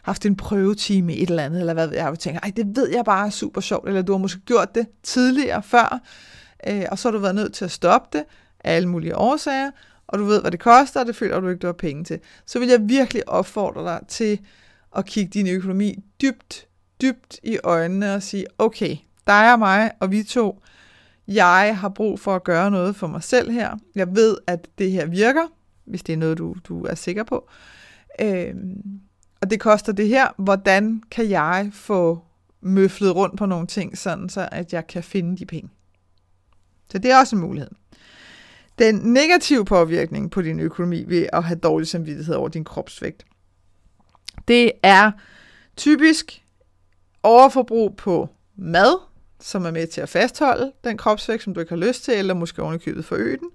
haft 0.06 0.26
en 0.26 0.36
prøvetime 0.36 1.16
i 1.16 1.24
et 1.24 1.30
eller 1.30 1.44
andet, 1.44 1.60
eller 1.60 1.74
hvad 1.74 1.88
ved 1.88 1.96
jeg, 1.96 2.08
og 2.08 2.20
tænker, 2.20 2.40
ej, 2.40 2.52
det 2.56 2.76
ved 2.76 2.90
jeg 2.90 3.06
bare 3.06 3.26
er 3.26 3.30
super 3.30 3.62
sjovt, 3.62 3.88
eller 3.88 4.02
du 4.02 4.12
har 4.12 4.20
måske 4.20 4.40
gjort 4.40 4.76
det 4.76 4.88
tidligere 5.04 5.64
før, 5.64 6.02
øh, 6.68 6.86
og 6.92 7.00
så 7.00 7.08
har 7.08 7.12
du 7.14 7.20
været 7.20 7.36
nødt 7.36 7.54
til 7.54 7.66
at 7.66 7.72
stoppe 7.72 8.18
det 8.18 8.26
af 8.60 8.76
alle 8.76 8.90
mulige 8.90 9.18
årsager, 9.18 9.72
og 10.08 10.20
du 10.20 10.24
ved, 10.24 10.42
hvad 10.42 10.52
det 10.52 10.60
koster, 10.60 11.00
og 11.00 11.06
det 11.06 11.16
føler 11.16 11.40
du 11.40 11.50
ikke, 11.50 11.60
du 11.60 11.68
har 11.68 11.74
penge 11.74 12.04
til. 12.04 12.20
Så 12.46 12.60
vil 12.60 12.68
jeg 12.68 12.80
virkelig 12.82 13.30
opfordre 13.30 13.84
dig 13.84 14.00
til 14.08 14.40
at 14.98 15.06
kigge 15.06 15.32
din 15.34 15.48
økonomi 15.48 16.04
dybt, 16.22 16.68
dybt 17.02 17.40
i 17.44 17.58
øjnene 17.64 18.14
og 18.14 18.24
sige, 18.24 18.46
okay, 18.58 18.98
dig 19.28 19.54
og 19.54 19.60
mig 19.60 19.92
og 20.00 20.12
vi 20.12 20.24
to, 20.24 20.62
jeg 21.28 21.78
har 21.80 21.90
brug 21.90 22.20
for 22.20 22.36
at 22.36 22.44
gøre 22.44 22.72
noget 22.72 22.96
for 22.96 23.08
mig 23.08 23.24
selv 23.24 23.52
her. 23.52 23.78
Jeg 23.96 24.16
ved, 24.16 24.38
at 24.48 24.68
det 24.78 24.92
her 24.92 25.06
virker, 25.06 25.48
hvis 25.86 26.04
det 26.04 26.14
er 26.14 26.18
noget, 26.18 26.38
du, 26.38 26.56
du 26.64 26.86
er 26.86 26.96
sikker 26.96 27.24
på. 27.24 27.50
Øhm, 28.22 29.00
og 29.42 29.50
det 29.50 29.60
koster 29.60 29.92
det 29.94 30.08
her. 30.08 30.28
Hvordan 30.38 31.04
kan 31.12 31.30
jeg 31.30 31.70
få 31.74 32.20
møflet 32.62 33.16
rundt 33.16 33.38
på 33.38 33.46
nogle 33.46 33.68
ting, 33.68 33.98
sådan 33.98 34.30
så 34.30 34.50
at 34.52 34.74
jeg 34.74 34.88
kan 34.88 35.04
finde 35.04 35.38
de 35.38 35.46
penge? 35.46 35.70
Så 36.92 36.98
det 36.98 37.12
er 37.12 37.20
også 37.20 37.36
en 37.36 37.42
mulighed. 37.42 37.72
Den 38.80 38.96
negative 38.96 39.66
påvirkning 39.66 40.32
på 40.32 40.42
din 40.42 40.60
økonomi 40.60 41.04
ved 41.08 41.28
at 41.34 41.44
have 41.44 41.60
dårlig 41.60 41.88
samvittighed 41.88 42.36
over 42.36 42.50
din 42.50 42.64
kropsvægt, 42.64 43.26
det 44.48 44.72
er 44.84 45.12
typisk 45.78 46.44
overforbrug 47.24 47.98
på 47.98 48.30
mad, 48.56 49.00
som 49.40 49.66
er 49.66 49.72
med 49.72 49.88
til 49.88 50.02
at 50.02 50.10
fastholde 50.10 50.72
den 50.84 50.98
kropsvægt, 50.98 51.44
som 51.44 51.54
du 51.54 51.60
ikke 51.60 51.70
har 51.70 51.88
lyst 51.88 52.04
til, 52.04 52.14
eller 52.14 52.34
måske 52.34 52.62
ovenikøbet 52.62 53.06
forøge 53.06 53.38
den. 53.38 53.50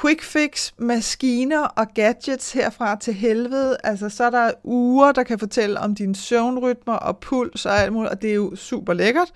Quick 0.00 0.22
fix, 0.22 0.72
maskiner 0.78 1.60
og 1.60 1.86
gadgets 1.94 2.52
herfra 2.52 2.96
til 2.96 3.14
helvede. 3.14 3.76
Altså, 3.84 4.08
så 4.08 4.24
er 4.24 4.30
der 4.30 4.50
uger, 4.64 5.12
der 5.12 5.22
kan 5.22 5.38
fortælle 5.38 5.80
om 5.80 5.94
dine 5.94 6.16
søvnrytmer 6.16 6.94
og 6.94 7.18
puls 7.18 7.66
og 7.66 7.78
alt 7.78 7.92
muligt, 7.92 8.12
og 8.12 8.22
det 8.22 8.30
er 8.30 8.34
jo 8.34 8.56
super 8.56 8.92
lækkert. 8.92 9.32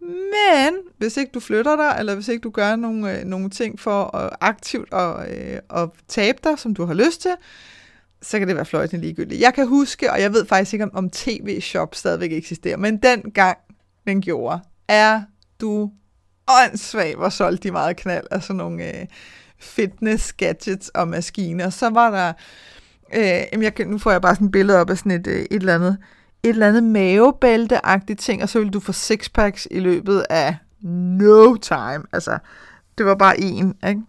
Men 0.00 0.74
hvis 0.98 1.16
ikke 1.16 1.30
du 1.34 1.40
flytter 1.40 1.76
dig, 1.76 1.96
eller 1.98 2.14
hvis 2.14 2.28
ikke 2.28 2.40
du 2.40 2.50
gør 2.50 2.76
nogle, 2.76 3.18
øh, 3.18 3.24
nogle 3.24 3.50
ting 3.50 3.80
for 3.80 4.16
at 4.16 4.30
aktivt 4.40 4.94
at, 4.94 5.30
øh, 5.30 5.58
at 5.82 5.88
tabe 6.08 6.38
dig, 6.44 6.58
som 6.58 6.74
du 6.74 6.84
har 6.84 6.94
lyst 6.94 7.22
til, 7.22 7.34
så 8.22 8.38
kan 8.38 8.48
det 8.48 8.56
være 8.56 8.64
fløjtende 8.64 9.04
ligegyldigt. 9.04 9.40
Jeg 9.40 9.54
kan 9.54 9.66
huske, 9.66 10.12
og 10.12 10.20
jeg 10.20 10.32
ved 10.32 10.46
faktisk 10.46 10.72
ikke, 10.72 10.84
om, 10.84 10.90
om 10.94 11.10
tv-shop 11.10 11.94
stadigvæk 11.94 12.32
eksisterer, 12.32 12.76
men 12.76 12.96
den 12.96 13.20
gang 13.20 13.58
den 14.06 14.20
gjorde, 14.20 14.60
er 14.88 15.22
du 15.60 15.90
åndssvag, 16.48 17.16
hvor 17.16 17.28
solgte 17.28 17.68
de 17.68 17.72
meget 17.72 17.96
knald 17.96 18.26
af 18.30 18.42
sådan 18.42 18.56
nogle 18.56 19.00
øh, 19.00 19.06
fitness 19.62 20.32
gadgets 20.32 20.88
og 20.88 21.08
maskiner. 21.08 21.70
Så 21.70 21.90
var 21.90 22.10
der, 22.10 22.32
øh, 23.14 23.62
jeg, 23.62 23.72
nu 23.86 23.98
får 23.98 24.10
jeg 24.10 24.22
bare 24.22 24.34
sådan 24.34 24.46
et 24.46 24.52
billede 24.52 24.80
op 24.80 24.90
af 24.90 24.98
sådan 24.98 25.12
et, 25.12 25.26
øh, 25.26 25.40
et 25.40 25.46
eller 25.50 25.74
andet, 25.74 25.98
et 26.42 26.48
eller 26.48 26.68
andet 26.68 26.82
mavebælte-agtigt 26.82 28.20
ting, 28.20 28.42
og 28.42 28.48
så 28.48 28.58
vil 28.58 28.70
du 28.70 28.80
få 28.80 28.92
sixpacks 28.92 29.68
i 29.70 29.78
løbet 29.78 30.26
af 30.30 30.56
no 30.82 31.56
time. 31.56 32.04
Altså, 32.12 32.38
det 32.98 33.06
var 33.06 33.14
bare 33.14 33.40
en, 33.40 33.74
ikke? 33.88 34.00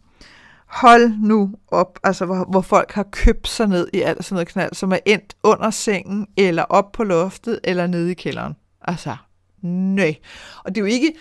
Hold 0.68 1.12
nu 1.20 1.52
op, 1.68 2.00
altså 2.04 2.26
hvor, 2.26 2.46
hvor 2.50 2.62
folk 2.62 2.92
har 2.92 3.04
købt 3.12 3.48
sig 3.48 3.68
ned 3.68 3.88
i 3.94 4.02
alt 4.02 4.26
sådan 4.26 4.36
noget 4.36 4.48
knald, 4.48 4.74
som 4.74 4.92
er 4.92 4.98
endt 5.06 5.36
under 5.44 5.70
sengen, 5.70 6.28
eller 6.38 6.64
op 6.64 6.92
på 6.92 7.04
loftet, 7.04 7.60
eller 7.64 7.88
nede 7.88 8.12
i 8.12 8.14
kælderen. 8.14 8.54
Altså, 8.82 9.16
nej. 9.62 10.16
Og 10.64 10.76
det 10.76 10.82
er 10.82 10.86
jo 10.86 10.94
ikke, 10.94 11.14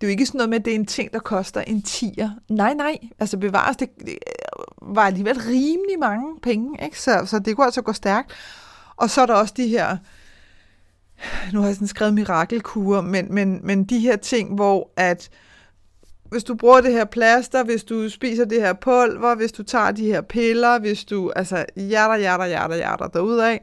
det 0.00 0.06
er 0.06 0.08
jo 0.08 0.10
ikke 0.10 0.26
sådan 0.26 0.38
noget 0.38 0.50
med, 0.50 0.58
at 0.58 0.64
det 0.64 0.70
er 0.70 0.74
en 0.74 0.86
ting, 0.86 1.12
der 1.12 1.18
koster 1.18 1.60
en 1.60 1.82
tier. 1.82 2.30
Nej, 2.48 2.74
nej. 2.74 2.98
Altså 3.18 3.38
bevares, 3.38 3.76
det, 3.76 3.88
det 3.98 4.08
øh, 4.08 4.94
var 4.94 5.02
alligevel 5.02 5.38
rimelig 5.38 5.98
mange 6.00 6.40
penge, 6.42 6.84
ikke? 6.84 7.00
Så, 7.00 7.22
så 7.26 7.38
det 7.38 7.56
kunne 7.56 7.64
altså 7.64 7.82
gå 7.82 7.92
stærkt. 7.92 8.32
Og 8.96 9.10
så 9.10 9.22
er 9.22 9.26
der 9.26 9.34
også 9.34 9.54
de 9.56 9.68
her, 9.68 9.96
nu 11.52 11.60
har 11.60 11.66
jeg 11.66 11.74
sådan 11.74 11.88
skrevet 11.88 12.14
mirakelkurer, 12.14 13.00
men, 13.00 13.34
men, 13.34 13.60
men 13.62 13.84
de 13.84 13.98
her 13.98 14.16
ting, 14.16 14.54
hvor 14.54 14.90
at 14.96 15.30
hvis 16.30 16.44
du 16.44 16.54
bruger 16.54 16.80
det 16.80 16.92
her 16.92 17.04
plaster, 17.04 17.64
hvis 17.64 17.84
du 17.84 18.08
spiser 18.08 18.44
det 18.44 18.60
her 18.60 18.72
pulver, 18.72 19.34
hvis 19.34 19.52
du 19.52 19.62
tager 19.62 19.90
de 19.90 20.06
her 20.06 20.20
piller, 20.20 20.78
hvis 20.78 21.04
du, 21.04 21.32
altså, 21.36 21.64
hjerter, 21.76 22.16
hjerter, 22.16 22.46
hjerter, 22.46 22.76
hjerter 22.76 23.06
derudad, 23.06 23.58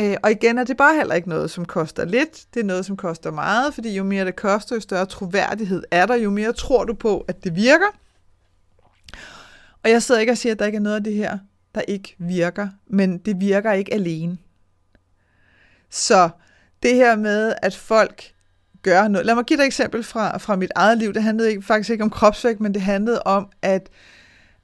Øh, 0.00 0.16
og 0.22 0.30
igen 0.30 0.58
er 0.58 0.64
det 0.64 0.76
bare 0.76 0.94
heller 0.94 1.14
ikke 1.14 1.28
noget, 1.28 1.50
som 1.50 1.64
koster 1.64 2.04
lidt. 2.04 2.44
Det 2.54 2.60
er 2.60 2.64
noget, 2.64 2.86
som 2.86 2.96
koster 2.96 3.30
meget, 3.30 3.74
fordi 3.74 3.96
jo 3.96 4.04
mere 4.04 4.24
det 4.24 4.36
koster, 4.36 4.76
jo 4.76 4.80
større 4.80 5.06
troværdighed 5.06 5.82
er 5.90 6.06
der, 6.06 6.14
jo 6.14 6.30
mere 6.30 6.52
tror 6.52 6.84
du 6.84 6.94
på, 6.94 7.24
at 7.28 7.44
det 7.44 7.56
virker. 7.56 7.98
Og 9.84 9.90
jeg 9.90 10.02
sidder 10.02 10.20
ikke 10.20 10.32
og 10.32 10.38
siger, 10.38 10.52
at 10.52 10.58
der 10.58 10.66
ikke 10.66 10.76
er 10.76 10.80
noget 10.80 10.96
af 10.96 11.04
det 11.04 11.14
her, 11.14 11.38
der 11.74 11.80
ikke 11.80 12.16
virker, 12.18 12.68
men 12.86 13.18
det 13.18 13.40
virker 13.40 13.72
ikke 13.72 13.94
alene. 13.94 14.38
Så 15.90 16.28
det 16.82 16.94
her 16.94 17.16
med, 17.16 17.54
at 17.62 17.76
folk 17.76 18.34
gør 18.82 19.08
noget. 19.08 19.26
Lad 19.26 19.34
mig 19.34 19.44
give 19.44 19.56
dig 19.56 19.62
et 19.62 19.66
eksempel 19.66 20.02
fra, 20.02 20.38
fra 20.38 20.56
mit 20.56 20.72
eget 20.74 20.98
liv. 20.98 21.14
Det 21.14 21.22
handlede 21.22 21.50
ikke, 21.50 21.62
faktisk 21.62 21.90
ikke 21.90 22.04
om 22.04 22.10
kropsvægt, 22.10 22.60
men 22.60 22.74
det 22.74 22.82
handlede 22.82 23.22
om, 23.22 23.48
at, 23.62 23.88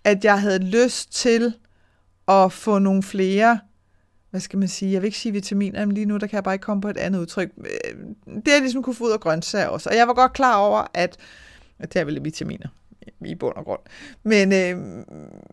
at 0.05 0.25
jeg 0.25 0.41
havde 0.41 0.59
lyst 0.59 1.13
til 1.13 1.55
at 2.29 2.53
få 2.53 2.79
nogle 2.79 3.03
flere 3.03 3.59
hvad 4.35 4.41
skal 4.41 4.59
man 4.59 4.69
sige, 4.69 4.93
jeg 4.93 5.03
vil 5.03 5.07
ikke 5.07 5.19
sige 5.19 5.33
vitaminer, 5.33 5.85
men 5.87 5.95
lige 5.95 6.07
nu, 6.07 6.17
der 6.17 6.27
kan 6.27 6.35
jeg 6.35 6.45
bare 6.45 6.55
ikke 6.55 6.63
komme 6.63 6.81
på 6.81 6.89
et 6.89 6.97
andet 6.97 7.21
udtryk. 7.21 7.49
Øh, 7.59 7.95
det 8.27 8.55
er 8.55 8.61
ligesom 8.61 8.83
kunne 8.83 8.95
få 8.95 9.05
ud 9.05 9.11
af 9.11 9.21
grøntsager 9.21 9.67
også. 9.67 9.91
Og 9.91 9.97
jeg 9.97 10.09
var 10.09 10.15
godt 10.15 10.33
klar 10.33 10.57
over, 10.57 10.85
at, 10.95 11.17
at 11.79 11.93
det 11.93 12.01
er 12.01 12.05
vel 12.05 12.25
vitaminer 12.25 12.69
i 13.25 13.35
bund 13.35 13.55
og 13.57 13.65
grund. 13.65 13.81
Men, 14.23 14.53
øh, 14.53 14.79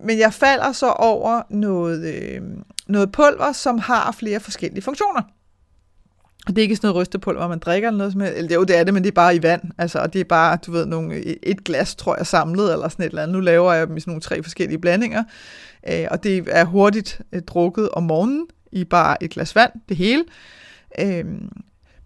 men 0.04 0.20
jeg 0.20 0.34
falder 0.34 0.72
så 0.72 0.88
over 0.88 1.42
noget, 1.50 2.14
øh, 2.14 2.42
noget 2.88 3.12
pulver, 3.12 3.52
som 3.52 3.78
har 3.78 4.12
flere 4.12 4.40
forskellige 4.40 4.82
funktioner. 4.82 5.22
Og 6.48 6.56
det 6.56 6.58
er 6.58 6.62
ikke 6.62 6.76
sådan 6.76 6.88
noget 6.88 7.02
rystepulver, 7.02 7.48
man 7.48 7.60
drikker 7.60 7.90
eller 7.90 7.98
noget 7.98 8.12
som 8.12 8.22
helst. 8.22 8.38
Eller 8.38 8.56
jo, 8.56 8.64
det 8.64 8.78
er 8.78 8.84
det, 8.84 8.94
men 8.94 9.04
det 9.04 9.10
er 9.10 9.16
bare 9.16 9.36
i 9.36 9.44
vand. 9.44 9.62
Altså, 9.78 10.00
og 10.00 10.14
det 10.14 10.22
er 10.22 10.26
bare, 10.26 10.58
du 10.66 10.72
ved, 10.72 10.86
nogle, 10.86 11.16
et 11.46 11.64
glas, 11.64 11.96
tror 11.96 12.18
jeg, 12.18 12.28
samlet 12.28 12.74
eller 12.74 12.90
sådan 12.90 13.06
et 13.06 13.10
eller 13.10 13.24
andet. 13.24 13.34
Nu 13.34 13.40
laver 13.40 13.74
jeg 13.74 13.88
dem 13.88 13.98
i 13.98 14.00
sådan 14.00 14.12
nogle 14.12 14.22
tre 14.22 14.44
forskellige 14.44 14.80
blandinger. 14.80 15.24
Øh, 15.90 16.08
og 16.12 16.24
det 16.24 16.48
er 16.48 16.66
hurtigt 16.66 17.22
øh, 17.32 17.42
drukket 17.42 17.90
om 17.90 18.04
morgenen 18.04 18.48
i 18.72 18.84
bare 18.84 19.24
et 19.24 19.32
glas 19.32 19.56
vand, 19.56 19.72
det 19.90 19.98
hele. 19.98 20.26
Øhm, 21.00 21.50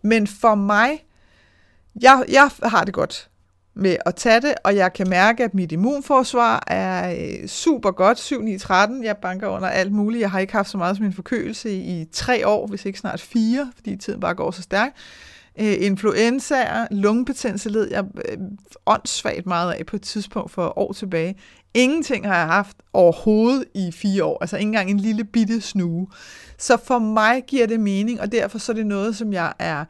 men 0.01 0.27
for 0.27 0.55
mig, 0.55 1.05
jeg, 2.01 2.25
jeg 2.29 2.49
har 2.63 2.83
det 2.83 2.93
godt 2.93 3.29
med 3.73 3.97
at 4.05 4.15
tage 4.15 4.41
det, 4.41 4.53
og 4.63 4.75
jeg 4.75 4.93
kan 4.93 5.09
mærke, 5.09 5.43
at 5.43 5.53
mit 5.53 5.71
immunforsvar 5.71 6.63
er 6.67 7.11
øh, 7.11 7.47
super 7.47 7.91
godt, 7.91 8.31
7-9-13, 8.99 9.03
jeg 9.03 9.17
banker 9.17 9.47
under 9.47 9.67
alt 9.67 9.91
muligt, 9.91 10.21
jeg 10.21 10.31
har 10.31 10.39
ikke 10.39 10.53
haft 10.53 10.69
så 10.69 10.77
meget 10.77 10.97
som 10.97 11.05
en 11.05 11.13
forkølelse 11.13 11.71
i, 11.71 12.01
i 12.01 12.05
tre 12.11 12.47
år, 12.47 12.67
hvis 12.67 12.85
ikke 12.85 12.99
snart 12.99 13.21
fire, 13.21 13.71
fordi 13.75 13.95
tiden 13.95 14.19
bare 14.19 14.35
går 14.35 14.51
så 14.51 14.61
stærkt. 14.61 14.95
Øh, 15.59 15.75
influenza, 15.79 16.87
lungebetændelse 16.91 17.69
led 17.69 17.87
jeg 17.91 18.05
øh, 18.29 18.37
åndssvagt 18.85 19.45
meget 19.45 19.73
af 19.73 19.85
på 19.85 19.95
et 19.95 20.01
tidspunkt 20.01 20.51
for 20.51 20.79
år 20.79 20.93
tilbage. 20.93 21.35
Ingenting 21.75 22.27
har 22.27 22.37
jeg 22.37 22.47
haft 22.47 22.77
overhovedet 22.93 23.65
i 23.73 23.91
fire 23.91 24.23
år, 24.23 24.37
altså 24.41 24.57
ikke 24.57 24.67
engang 24.67 24.89
en 24.89 24.99
lille 24.99 25.23
bitte 25.23 25.61
snue. 25.61 26.07
Så 26.57 26.77
for 26.77 26.99
mig 26.99 27.43
giver 27.47 27.67
det 27.67 27.79
mening, 27.79 28.21
og 28.21 28.31
derfor 28.31 28.57
så 28.57 28.71
er 28.71 28.75
det 28.75 28.85
noget, 28.85 29.15
som 29.15 29.33
jeg 29.33 29.53
er 29.59 29.85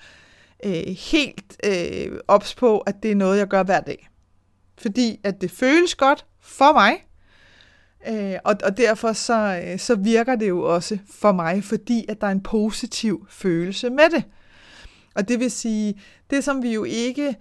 øh, 0.65 0.95
helt 1.11 1.57
øh, 1.65 2.19
ops 2.27 2.55
på, 2.55 2.77
at 2.77 3.03
det 3.03 3.11
er 3.11 3.15
noget, 3.15 3.37
jeg 3.37 3.47
gør 3.47 3.63
hver 3.63 3.79
dag. 3.79 4.09
Fordi 4.77 5.19
at 5.23 5.41
det 5.41 5.51
føles 5.51 5.95
godt 5.95 6.25
for 6.41 6.73
mig, 6.73 7.05
øh, 8.07 8.39
og, 8.43 8.55
og 8.63 8.77
derfor 8.77 9.13
så, 9.13 9.61
øh, 9.65 9.79
så 9.79 9.95
virker 9.95 10.35
det 10.35 10.47
jo 10.49 10.61
også 10.73 10.97
for 11.11 11.31
mig, 11.31 11.63
fordi 11.63 12.05
at 12.09 12.21
der 12.21 12.27
er 12.27 12.31
en 12.31 12.43
positiv 12.43 13.27
følelse 13.29 13.89
med 13.89 14.09
det. 14.15 14.23
Og 15.15 15.27
det 15.27 15.39
vil 15.39 15.51
sige, 15.51 16.01
det 16.29 16.43
som 16.43 16.63
vi 16.63 16.73
jo 16.73 16.83
ikke 16.83 17.35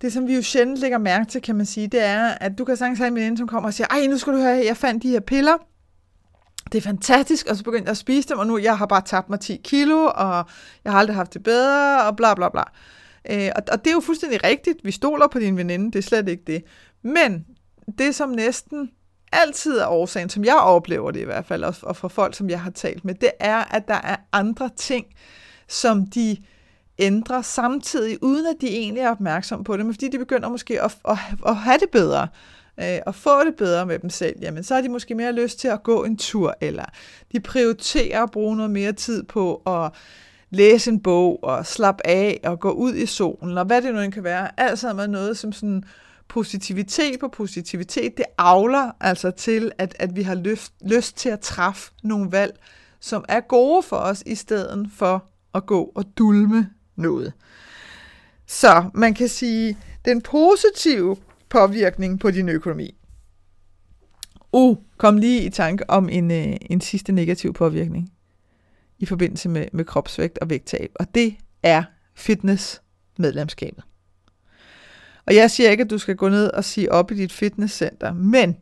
det 0.00 0.12
som 0.12 0.26
vi 0.26 0.34
jo 0.34 0.42
sjældent 0.42 0.78
lægger 0.78 0.98
mærke 0.98 1.30
til, 1.30 1.42
kan 1.42 1.56
man 1.56 1.66
sige, 1.66 1.86
det 1.86 2.04
er, 2.04 2.28
at 2.28 2.58
du 2.58 2.64
kan 2.64 2.76
sagtens 2.76 2.98
have 2.98 3.08
en 3.08 3.14
veninde, 3.14 3.38
som 3.38 3.48
kommer 3.48 3.68
og 3.68 3.74
siger, 3.74 3.86
ej, 3.90 4.06
nu 4.06 4.18
skal 4.18 4.32
du 4.32 4.38
høre, 4.38 4.62
jeg 4.66 4.76
fandt 4.76 5.02
de 5.02 5.08
her 5.08 5.20
piller, 5.20 5.56
det 6.72 6.78
er 6.78 6.82
fantastisk, 6.82 7.46
og 7.46 7.56
så 7.56 7.64
begyndte 7.64 7.84
jeg 7.84 7.90
at 7.90 7.96
spise 7.96 8.28
dem, 8.28 8.38
og 8.38 8.46
nu 8.46 8.58
jeg 8.58 8.78
har 8.78 8.86
bare 8.86 9.02
tabt 9.04 9.30
mig 9.30 9.40
10 9.40 9.60
kilo, 9.64 10.04
og 10.14 10.44
jeg 10.84 10.92
har 10.92 10.98
aldrig 10.98 11.16
haft 11.16 11.34
det 11.34 11.42
bedre, 11.42 12.04
og 12.04 12.16
bla 12.16 12.34
bla 12.34 12.48
bla. 12.48 12.62
Øh, 13.30 13.50
og, 13.56 13.62
og 13.72 13.84
det 13.84 13.90
er 13.90 13.94
jo 13.94 14.00
fuldstændig 14.00 14.44
rigtigt, 14.44 14.78
vi 14.84 14.90
stoler 14.90 15.26
på 15.26 15.38
din 15.38 15.56
veninde, 15.56 15.86
det 15.86 15.98
er 15.98 16.02
slet 16.02 16.28
ikke 16.28 16.42
det. 16.46 16.64
Men 17.02 17.46
det, 17.98 18.14
som 18.14 18.30
næsten 18.30 18.90
altid 19.32 19.78
er 19.78 19.86
årsagen, 19.86 20.28
som 20.28 20.44
jeg 20.44 20.56
oplever 20.56 21.10
det 21.10 21.20
i 21.20 21.24
hvert 21.24 21.46
fald, 21.46 21.64
og 21.64 21.96
fra 21.96 22.08
folk, 22.08 22.34
som 22.34 22.50
jeg 22.50 22.60
har 22.60 22.70
talt 22.70 23.04
med, 23.04 23.14
det 23.14 23.30
er, 23.40 23.56
at 23.56 23.88
der 23.88 24.00
er 24.04 24.16
andre 24.32 24.70
ting, 24.76 25.06
som 25.68 26.06
de 26.06 26.36
ændrer 26.98 27.42
samtidig, 27.42 28.22
uden 28.22 28.46
at 28.46 28.56
de 28.60 28.68
egentlig 28.68 29.00
er 29.00 29.10
opmærksomme 29.10 29.64
på 29.64 29.76
det, 29.76 29.86
men 29.86 29.94
fordi 29.94 30.08
de 30.08 30.18
begynder 30.18 30.48
måske 30.48 30.82
at, 30.82 30.96
at, 31.08 31.18
at 31.46 31.56
have 31.56 31.78
det 31.78 31.90
bedre, 31.92 32.28
øh, 32.80 32.98
og 33.06 33.14
få 33.14 33.44
det 33.44 33.54
bedre 33.56 33.86
med 33.86 33.98
dem 33.98 34.10
selv, 34.10 34.36
jamen 34.40 34.64
så 34.64 34.74
har 34.74 34.80
de 34.80 34.88
måske 34.88 35.14
mere 35.14 35.32
lyst 35.32 35.58
til 35.58 35.68
at 35.68 35.82
gå 35.82 36.04
en 36.04 36.16
tur, 36.16 36.54
eller 36.60 36.84
de 37.32 37.40
prioriterer 37.40 38.22
at 38.22 38.30
bruge 38.30 38.56
noget 38.56 38.70
mere 38.70 38.92
tid 38.92 39.22
på 39.22 39.54
at 39.54 39.92
læse 40.50 40.90
en 40.90 41.00
bog, 41.00 41.44
og 41.44 41.66
slappe 41.66 42.06
af, 42.06 42.40
og 42.44 42.60
gå 42.60 42.70
ud 42.70 42.94
i 42.94 43.06
solen, 43.06 43.58
og 43.58 43.64
hvad 43.64 43.82
det 43.82 43.94
nu 43.94 44.00
end 44.00 44.12
kan 44.12 44.24
være. 44.24 44.60
Alt 44.60 44.78
sammen 44.78 45.02
er 45.02 45.06
noget, 45.06 45.38
som 45.38 45.52
sådan 45.52 45.84
positivitet 46.28 47.20
på 47.20 47.28
positivitet, 47.28 48.16
det 48.16 48.24
avler 48.38 48.90
altså 49.00 49.30
til, 49.30 49.72
at, 49.78 49.96
at 49.98 50.16
vi 50.16 50.22
har 50.22 50.34
lyst, 50.34 50.72
lyst 50.86 51.16
til 51.16 51.28
at 51.28 51.40
træffe 51.40 51.92
nogle 52.02 52.32
valg, 52.32 52.58
som 53.00 53.24
er 53.28 53.40
gode 53.40 53.82
for 53.82 53.96
os, 53.96 54.22
i 54.26 54.34
stedet 54.34 54.90
for 54.96 55.24
at 55.54 55.66
gå 55.66 55.92
og 55.94 56.04
dulme 56.18 56.70
noget. 56.98 57.32
Så 58.46 58.90
man 58.94 59.14
kan 59.14 59.28
sige, 59.28 59.78
den 60.04 60.20
positive 60.20 61.16
påvirkning 61.48 62.20
på 62.20 62.30
din 62.30 62.48
økonomi. 62.48 62.94
Uh, 64.52 64.76
kom 64.96 65.16
lige 65.16 65.42
i 65.42 65.50
tanke 65.50 65.90
om 65.90 66.08
en, 66.08 66.30
øh, 66.30 66.56
en 66.60 66.80
sidste 66.80 67.12
negativ 67.12 67.52
påvirkning 67.52 68.12
i 68.98 69.06
forbindelse 69.06 69.48
med, 69.48 69.66
med 69.72 69.84
kropsvægt 69.84 70.38
og 70.38 70.50
vægttab, 70.50 70.90
og 70.94 71.14
det 71.14 71.36
er 71.62 71.82
fitnessmedlemskabet. 72.14 73.84
Og 75.26 75.34
jeg 75.34 75.50
siger 75.50 75.70
ikke, 75.70 75.82
at 75.82 75.90
du 75.90 75.98
skal 75.98 76.16
gå 76.16 76.28
ned 76.28 76.50
og 76.50 76.64
sige 76.64 76.92
op 76.92 77.10
i 77.10 77.14
dit 77.14 77.32
fitnesscenter, 77.32 78.12
men 78.12 78.56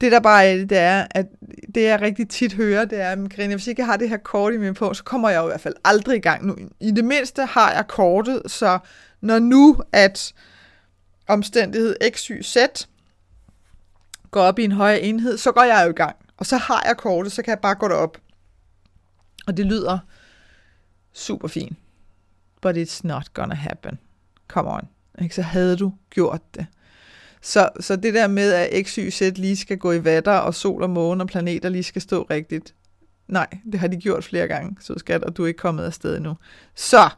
det 0.00 0.12
der 0.12 0.20
bare 0.20 0.46
er 0.46 0.56
det, 0.56 0.70
det 0.70 0.78
er, 0.78 1.06
at 1.10 1.26
det 1.74 1.82
jeg 1.82 2.00
rigtig 2.00 2.28
tit 2.28 2.52
hører, 2.52 2.84
det 2.84 3.00
er, 3.00 3.12
at 3.12 3.48
hvis 3.48 3.66
ikke 3.66 3.80
jeg 3.80 3.86
har 3.86 3.96
det 3.96 4.08
her 4.08 4.16
kort 4.16 4.54
i 4.54 4.56
min 4.56 4.74
på, 4.74 4.94
så 4.94 5.04
kommer 5.04 5.28
jeg 5.28 5.38
jo 5.38 5.44
i 5.44 5.46
hvert 5.46 5.60
fald 5.60 5.74
aldrig 5.84 6.16
i 6.16 6.20
gang 6.20 6.46
nu. 6.46 6.56
I 6.80 6.90
det 6.90 7.04
mindste 7.04 7.44
har 7.44 7.72
jeg 7.72 7.86
kortet, 7.88 8.42
så 8.46 8.78
når 9.20 9.38
nu 9.38 9.82
at 9.92 10.32
omstændighed 11.28 11.96
x, 12.14 12.26
y, 12.26 12.42
z 12.42 12.56
går 14.30 14.42
op 14.42 14.58
i 14.58 14.64
en 14.64 14.72
højere 14.72 15.00
enhed, 15.00 15.38
så 15.38 15.52
går 15.52 15.62
jeg 15.62 15.82
jo 15.84 15.90
i 15.90 15.94
gang. 15.94 16.16
Og 16.36 16.46
så 16.46 16.56
har 16.56 16.82
jeg 16.86 16.96
kortet, 16.96 17.32
så 17.32 17.42
kan 17.42 17.50
jeg 17.50 17.58
bare 17.58 17.74
gå 17.74 17.88
derop. 17.88 18.18
Og 19.46 19.56
det 19.56 19.66
lyder 19.66 19.98
super 21.12 21.48
fint. 21.48 21.78
But 22.62 22.76
it's 22.76 23.00
not 23.04 23.34
gonna 23.34 23.54
happen. 23.54 23.98
Come 24.48 24.70
on. 24.70 24.88
Ikke? 25.22 25.34
Så 25.34 25.42
havde 25.42 25.76
du 25.76 25.92
gjort 26.10 26.54
det. 26.54 26.66
Så, 27.42 27.68
så 27.80 27.96
det 27.96 28.14
der 28.14 28.26
med, 28.26 28.52
at 28.52 28.86
X, 28.86 28.94
Y, 28.94 29.10
Z 29.10 29.20
lige 29.20 29.56
skal 29.56 29.78
gå 29.78 29.92
i 29.92 30.04
vatter, 30.04 30.32
og 30.32 30.54
sol 30.54 30.82
og 30.82 30.90
måne 30.90 31.24
og 31.24 31.28
planeter 31.28 31.68
lige 31.68 31.82
skal 31.82 32.02
stå 32.02 32.26
rigtigt, 32.30 32.74
nej, 33.28 33.46
det 33.72 33.80
har 33.80 33.88
de 33.88 33.96
gjort 33.96 34.24
flere 34.24 34.48
gange, 34.48 34.76
så 34.80 34.94
skat, 34.96 35.24
og 35.24 35.36
du 35.36 35.42
er 35.42 35.46
ikke 35.46 35.58
kommet 35.58 35.84
afsted 35.84 36.16
endnu. 36.16 36.34
Så, 36.74 37.08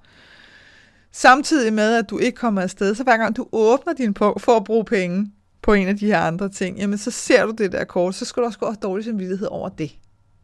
samtidig 1.12 1.73
med, 1.73 1.95
at 1.95 2.11
du 2.11 2.19
ikke 2.19 2.37
kommer 2.37 2.62
afsted, 2.62 2.95
så 2.95 3.02
hver 3.02 3.17
gang 3.17 3.37
du 3.37 3.49
åbner 3.52 3.93
din 3.93 4.14
på 4.14 4.37
for 4.41 4.57
at 4.57 4.64
bruge 4.64 4.85
penge 4.85 5.33
på 5.62 5.73
en 5.73 5.88
af 5.88 5.97
de 5.97 6.07
her 6.07 6.21
andre 6.21 6.49
ting, 6.49 6.79
jamen 6.79 6.99
så 6.99 7.11
ser 7.11 7.47
du 7.47 7.55
det 7.59 7.73
der 7.73 7.85
kort, 7.85 8.15
så 8.15 8.25
skal 8.25 8.41
du 8.41 8.47
også 8.47 8.58
gå 8.58 8.67
og 8.67 8.82
dårlig 8.82 9.04
samvittighed 9.04 9.49
over 9.50 9.69
det. 9.69 9.93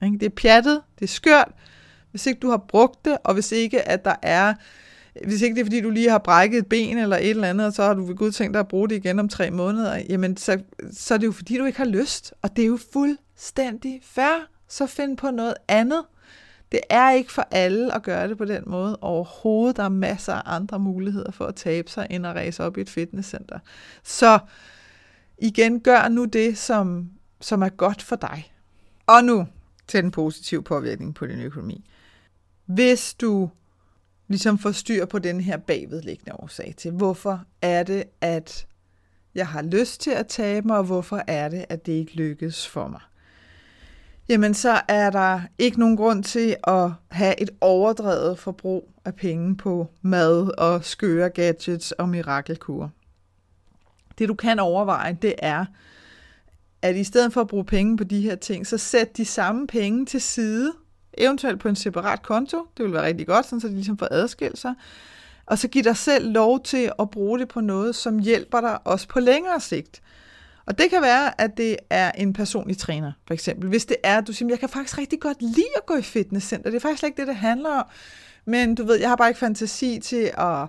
Det 0.00 0.22
er 0.22 0.28
pjattet, 0.36 0.82
det 0.98 1.04
er 1.04 1.08
skørt, 1.08 1.48
hvis 2.10 2.26
ikke 2.26 2.40
du 2.40 2.50
har 2.50 2.64
brugt 2.68 3.04
det, 3.04 3.18
og 3.24 3.34
hvis 3.34 3.52
ikke 3.52 3.88
at 3.88 4.04
der 4.04 4.14
er 4.22 4.54
hvis 5.24 5.42
ikke 5.42 5.54
det 5.54 5.60
er, 5.60 5.64
fordi 5.64 5.80
du 5.80 5.90
lige 5.90 6.10
har 6.10 6.18
brækket 6.18 6.58
et 6.58 6.66
ben 6.66 6.98
eller 6.98 7.16
et 7.16 7.30
eller 7.30 7.48
andet, 7.48 7.66
og 7.66 7.72
så 7.72 7.82
har 7.82 7.94
du 7.94 8.04
ved 8.04 8.16
Gud 8.16 8.32
tænkt 8.32 8.54
dig 8.54 8.60
at 8.60 8.68
bruge 8.68 8.88
det 8.88 8.96
igen 8.96 9.18
om 9.18 9.28
tre 9.28 9.50
måneder, 9.50 10.02
jamen 10.08 10.36
så, 10.36 10.60
så 10.92 11.14
er 11.14 11.18
det 11.18 11.26
jo 11.26 11.32
fordi, 11.32 11.58
du 11.58 11.64
ikke 11.64 11.78
har 11.78 11.84
lyst. 11.84 12.34
Og 12.42 12.56
det 12.56 12.62
er 12.62 12.66
jo 12.66 12.78
fuldstændig 12.92 14.00
fair. 14.02 14.48
Så 14.68 14.86
find 14.86 15.16
på 15.16 15.30
noget 15.30 15.54
andet. 15.68 16.04
Det 16.72 16.80
er 16.90 17.10
ikke 17.10 17.32
for 17.32 17.48
alle 17.50 17.94
at 17.94 18.02
gøre 18.02 18.28
det 18.28 18.38
på 18.38 18.44
den 18.44 18.62
måde 18.66 18.98
overhovedet. 19.00 19.76
Der 19.76 19.82
er 19.82 19.88
masser 19.88 20.32
af 20.32 20.56
andre 20.56 20.78
muligheder 20.78 21.30
for 21.30 21.44
at 21.44 21.54
tabe 21.54 21.90
sig, 21.90 22.06
end 22.10 22.26
at 22.26 22.36
ræse 22.36 22.64
op 22.64 22.78
i 22.78 22.80
et 22.80 22.90
fitnesscenter. 22.90 23.58
Så 24.02 24.38
igen, 25.38 25.80
gør 25.80 26.08
nu 26.08 26.24
det, 26.24 26.58
som, 26.58 27.10
som 27.40 27.62
er 27.62 27.68
godt 27.68 28.02
for 28.02 28.16
dig. 28.16 28.52
Og 29.06 29.24
nu 29.24 29.46
til 29.86 30.02
den 30.02 30.10
positive 30.10 30.62
påvirkning 30.62 31.14
på 31.14 31.26
din 31.26 31.40
økonomi. 31.40 31.84
Hvis 32.66 33.14
du 33.14 33.50
ligesom 34.28 34.58
får 34.58 34.72
styr 34.72 35.06
på 35.06 35.18
den 35.18 35.40
her 35.40 35.56
bagvedliggende 35.56 36.34
årsag 36.34 36.74
til, 36.76 36.90
hvorfor 36.90 37.44
er 37.62 37.82
det, 37.82 38.04
at 38.20 38.66
jeg 39.34 39.46
har 39.46 39.62
lyst 39.62 40.00
til 40.00 40.10
at 40.10 40.26
tabe 40.26 40.66
mig, 40.66 40.78
og 40.78 40.84
hvorfor 40.84 41.22
er 41.26 41.48
det, 41.48 41.64
at 41.68 41.86
det 41.86 41.92
ikke 41.92 42.16
lykkes 42.16 42.66
for 42.66 42.88
mig. 42.88 43.00
Jamen, 44.28 44.54
så 44.54 44.80
er 44.88 45.10
der 45.10 45.40
ikke 45.58 45.80
nogen 45.80 45.96
grund 45.96 46.24
til 46.24 46.56
at 46.64 46.90
have 47.10 47.40
et 47.40 47.50
overdrevet 47.60 48.38
forbrug 48.38 48.92
af 49.04 49.14
penge 49.14 49.56
på 49.56 49.86
mad 50.02 50.58
og 50.58 50.84
skøre 50.84 51.28
gadgets 51.28 51.92
og 51.92 52.08
mirakelkur. 52.08 52.90
Det 54.18 54.28
du 54.28 54.34
kan 54.34 54.58
overveje, 54.58 55.18
det 55.22 55.34
er, 55.38 55.64
at 56.82 56.96
i 56.96 57.04
stedet 57.04 57.32
for 57.32 57.40
at 57.40 57.48
bruge 57.48 57.64
penge 57.64 57.96
på 57.96 58.04
de 58.04 58.20
her 58.20 58.34
ting, 58.34 58.66
så 58.66 58.78
sæt 58.78 59.16
de 59.16 59.24
samme 59.24 59.66
penge 59.66 60.06
til 60.06 60.20
side, 60.20 60.72
eventuelt 61.20 61.60
på 61.60 61.68
en 61.68 61.76
separat 61.76 62.22
konto. 62.22 62.66
Det 62.76 62.84
vil 62.84 62.92
være 62.92 63.06
rigtig 63.06 63.26
godt, 63.26 63.46
sådan, 63.46 63.60
så 63.60 63.68
de 63.68 63.74
ligesom 63.74 63.98
får 63.98 64.08
adskilt 64.10 64.58
sig. 64.58 64.74
Og 65.46 65.58
så 65.58 65.68
giv 65.68 65.82
dig 65.82 65.96
selv 65.96 66.32
lov 66.32 66.62
til 66.62 66.92
at 66.98 67.10
bruge 67.10 67.38
det 67.38 67.48
på 67.48 67.60
noget, 67.60 67.96
som 67.96 68.18
hjælper 68.18 68.60
dig 68.60 68.78
også 68.84 69.08
på 69.08 69.20
længere 69.20 69.60
sigt. 69.60 70.02
Og 70.66 70.78
det 70.78 70.90
kan 70.90 71.02
være, 71.02 71.40
at 71.40 71.56
det 71.56 71.76
er 71.90 72.12
en 72.12 72.32
personlig 72.32 72.78
træner, 72.78 73.12
for 73.26 73.34
eksempel. 73.34 73.68
Hvis 73.68 73.86
det 73.86 73.96
er, 74.02 74.18
at 74.18 74.26
du 74.26 74.32
siger, 74.32 74.48
jeg 74.48 74.58
kan 74.58 74.68
faktisk 74.68 74.98
rigtig 74.98 75.20
godt 75.20 75.42
lide 75.42 75.76
at 75.76 75.86
gå 75.86 75.96
i 75.96 76.02
fitnesscenter. 76.02 76.70
Det 76.70 76.76
er 76.76 76.80
faktisk 76.80 77.04
ikke 77.04 77.16
det, 77.16 77.26
det 77.26 77.36
handler 77.36 77.70
om. 77.70 77.84
Men 78.44 78.74
du 78.74 78.84
ved, 78.84 79.00
jeg 79.00 79.08
har 79.08 79.16
bare 79.16 79.28
ikke 79.28 79.40
fantasi 79.40 80.00
til 80.02 80.30
at 80.38 80.66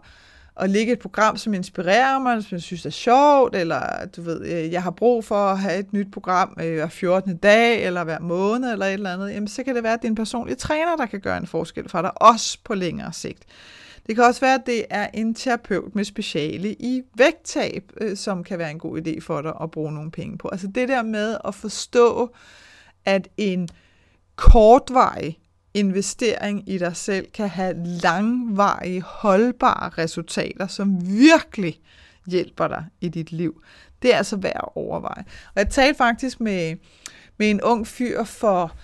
at 0.60 0.70
ligge 0.70 0.94
et 0.94 1.00
program, 1.00 1.38
som 1.38 1.54
inspirerer 1.54 2.20
mig, 2.20 2.44
som 2.44 2.56
jeg 2.56 2.62
synes 2.62 2.86
er 2.86 2.90
sjovt, 2.90 3.56
eller 3.56 3.82
du 4.16 4.22
ved, 4.22 4.46
øh, 4.46 4.72
jeg 4.72 4.84
har 4.84 4.92
brug 4.92 5.26
for 5.26 5.36
at 5.36 5.60
have 5.60 5.80
et 5.80 5.94
nyt 5.94 6.12
program 6.12 6.58
øh, 6.62 6.74
hver 6.74 6.88
14. 6.88 7.38
dag, 7.38 7.86
eller 7.86 8.04
hver 8.04 8.20
måned, 8.20 8.72
eller 8.72 8.86
et 8.86 8.94
eller 8.94 9.14
andet, 9.14 9.30
jamen 9.34 9.48
så 9.48 9.64
kan 9.64 9.76
det 9.76 9.84
være, 9.84 9.94
at 9.94 10.02
det 10.02 10.08
er 10.08 10.12
en 10.12 10.16
personlig 10.16 10.58
træner, 10.58 10.96
der 10.96 11.06
kan 11.06 11.20
gøre 11.20 11.38
en 11.38 11.48
forskel 11.48 11.90
for 11.90 12.02
dig, 12.02 12.22
også 12.22 12.58
på 12.64 12.76
længere 12.76 13.14
sigt. 13.14 13.44
Det 14.08 14.16
kan 14.16 14.26
også 14.26 14.42
være, 14.42 14.56
at 14.56 14.66
det 14.66 14.86
er 14.90 15.08
en 15.14 15.36
terapeut 15.36 15.96
med 15.96 16.04
speciale 16.04 16.74
i 16.74 17.02
vægttab, 17.18 17.92
øh, 18.02 18.18
som 18.18 18.44
kan 18.44 18.60
være 18.60 18.72
en 18.72 18.80
god 18.80 19.02
idé 19.02 19.20
for 19.22 19.42
dig 19.42 19.54
at 19.62 19.72
bruge 19.72 19.92
nogle 19.92 20.12
penge 20.12 20.38
på. 20.38 20.50
Altså 20.52 20.68
det 20.68 20.90
der 20.90 21.04
med 21.04 21.38
at 21.46 21.56
forstå, 21.56 22.34
at 23.06 23.28
en 23.38 23.70
kortvarig 24.36 25.40
investering 25.80 26.70
i 26.70 26.78
dig 26.78 26.96
selv 26.96 27.32
kan 27.32 27.50
have 27.50 27.86
langvarige, 27.86 29.02
holdbare 29.02 29.90
resultater, 29.90 30.68
som 30.68 31.08
virkelig 31.08 31.80
hjælper 32.28 32.68
dig 32.68 32.86
i 33.02 33.10
dit 33.10 33.32
liv. 33.32 33.62
Det 34.02 34.14
er 34.14 34.18
altså 34.18 34.36
værd 34.36 34.56
at 34.56 34.70
overveje. 34.76 35.26
Og 35.56 35.56
jeg 35.56 35.70
talte 35.70 35.98
faktisk 35.98 36.40
med, 36.40 36.76
med 37.38 37.50
en 37.50 37.62
ung 37.62 37.88
fyr 37.88 38.24
for, 38.24 38.76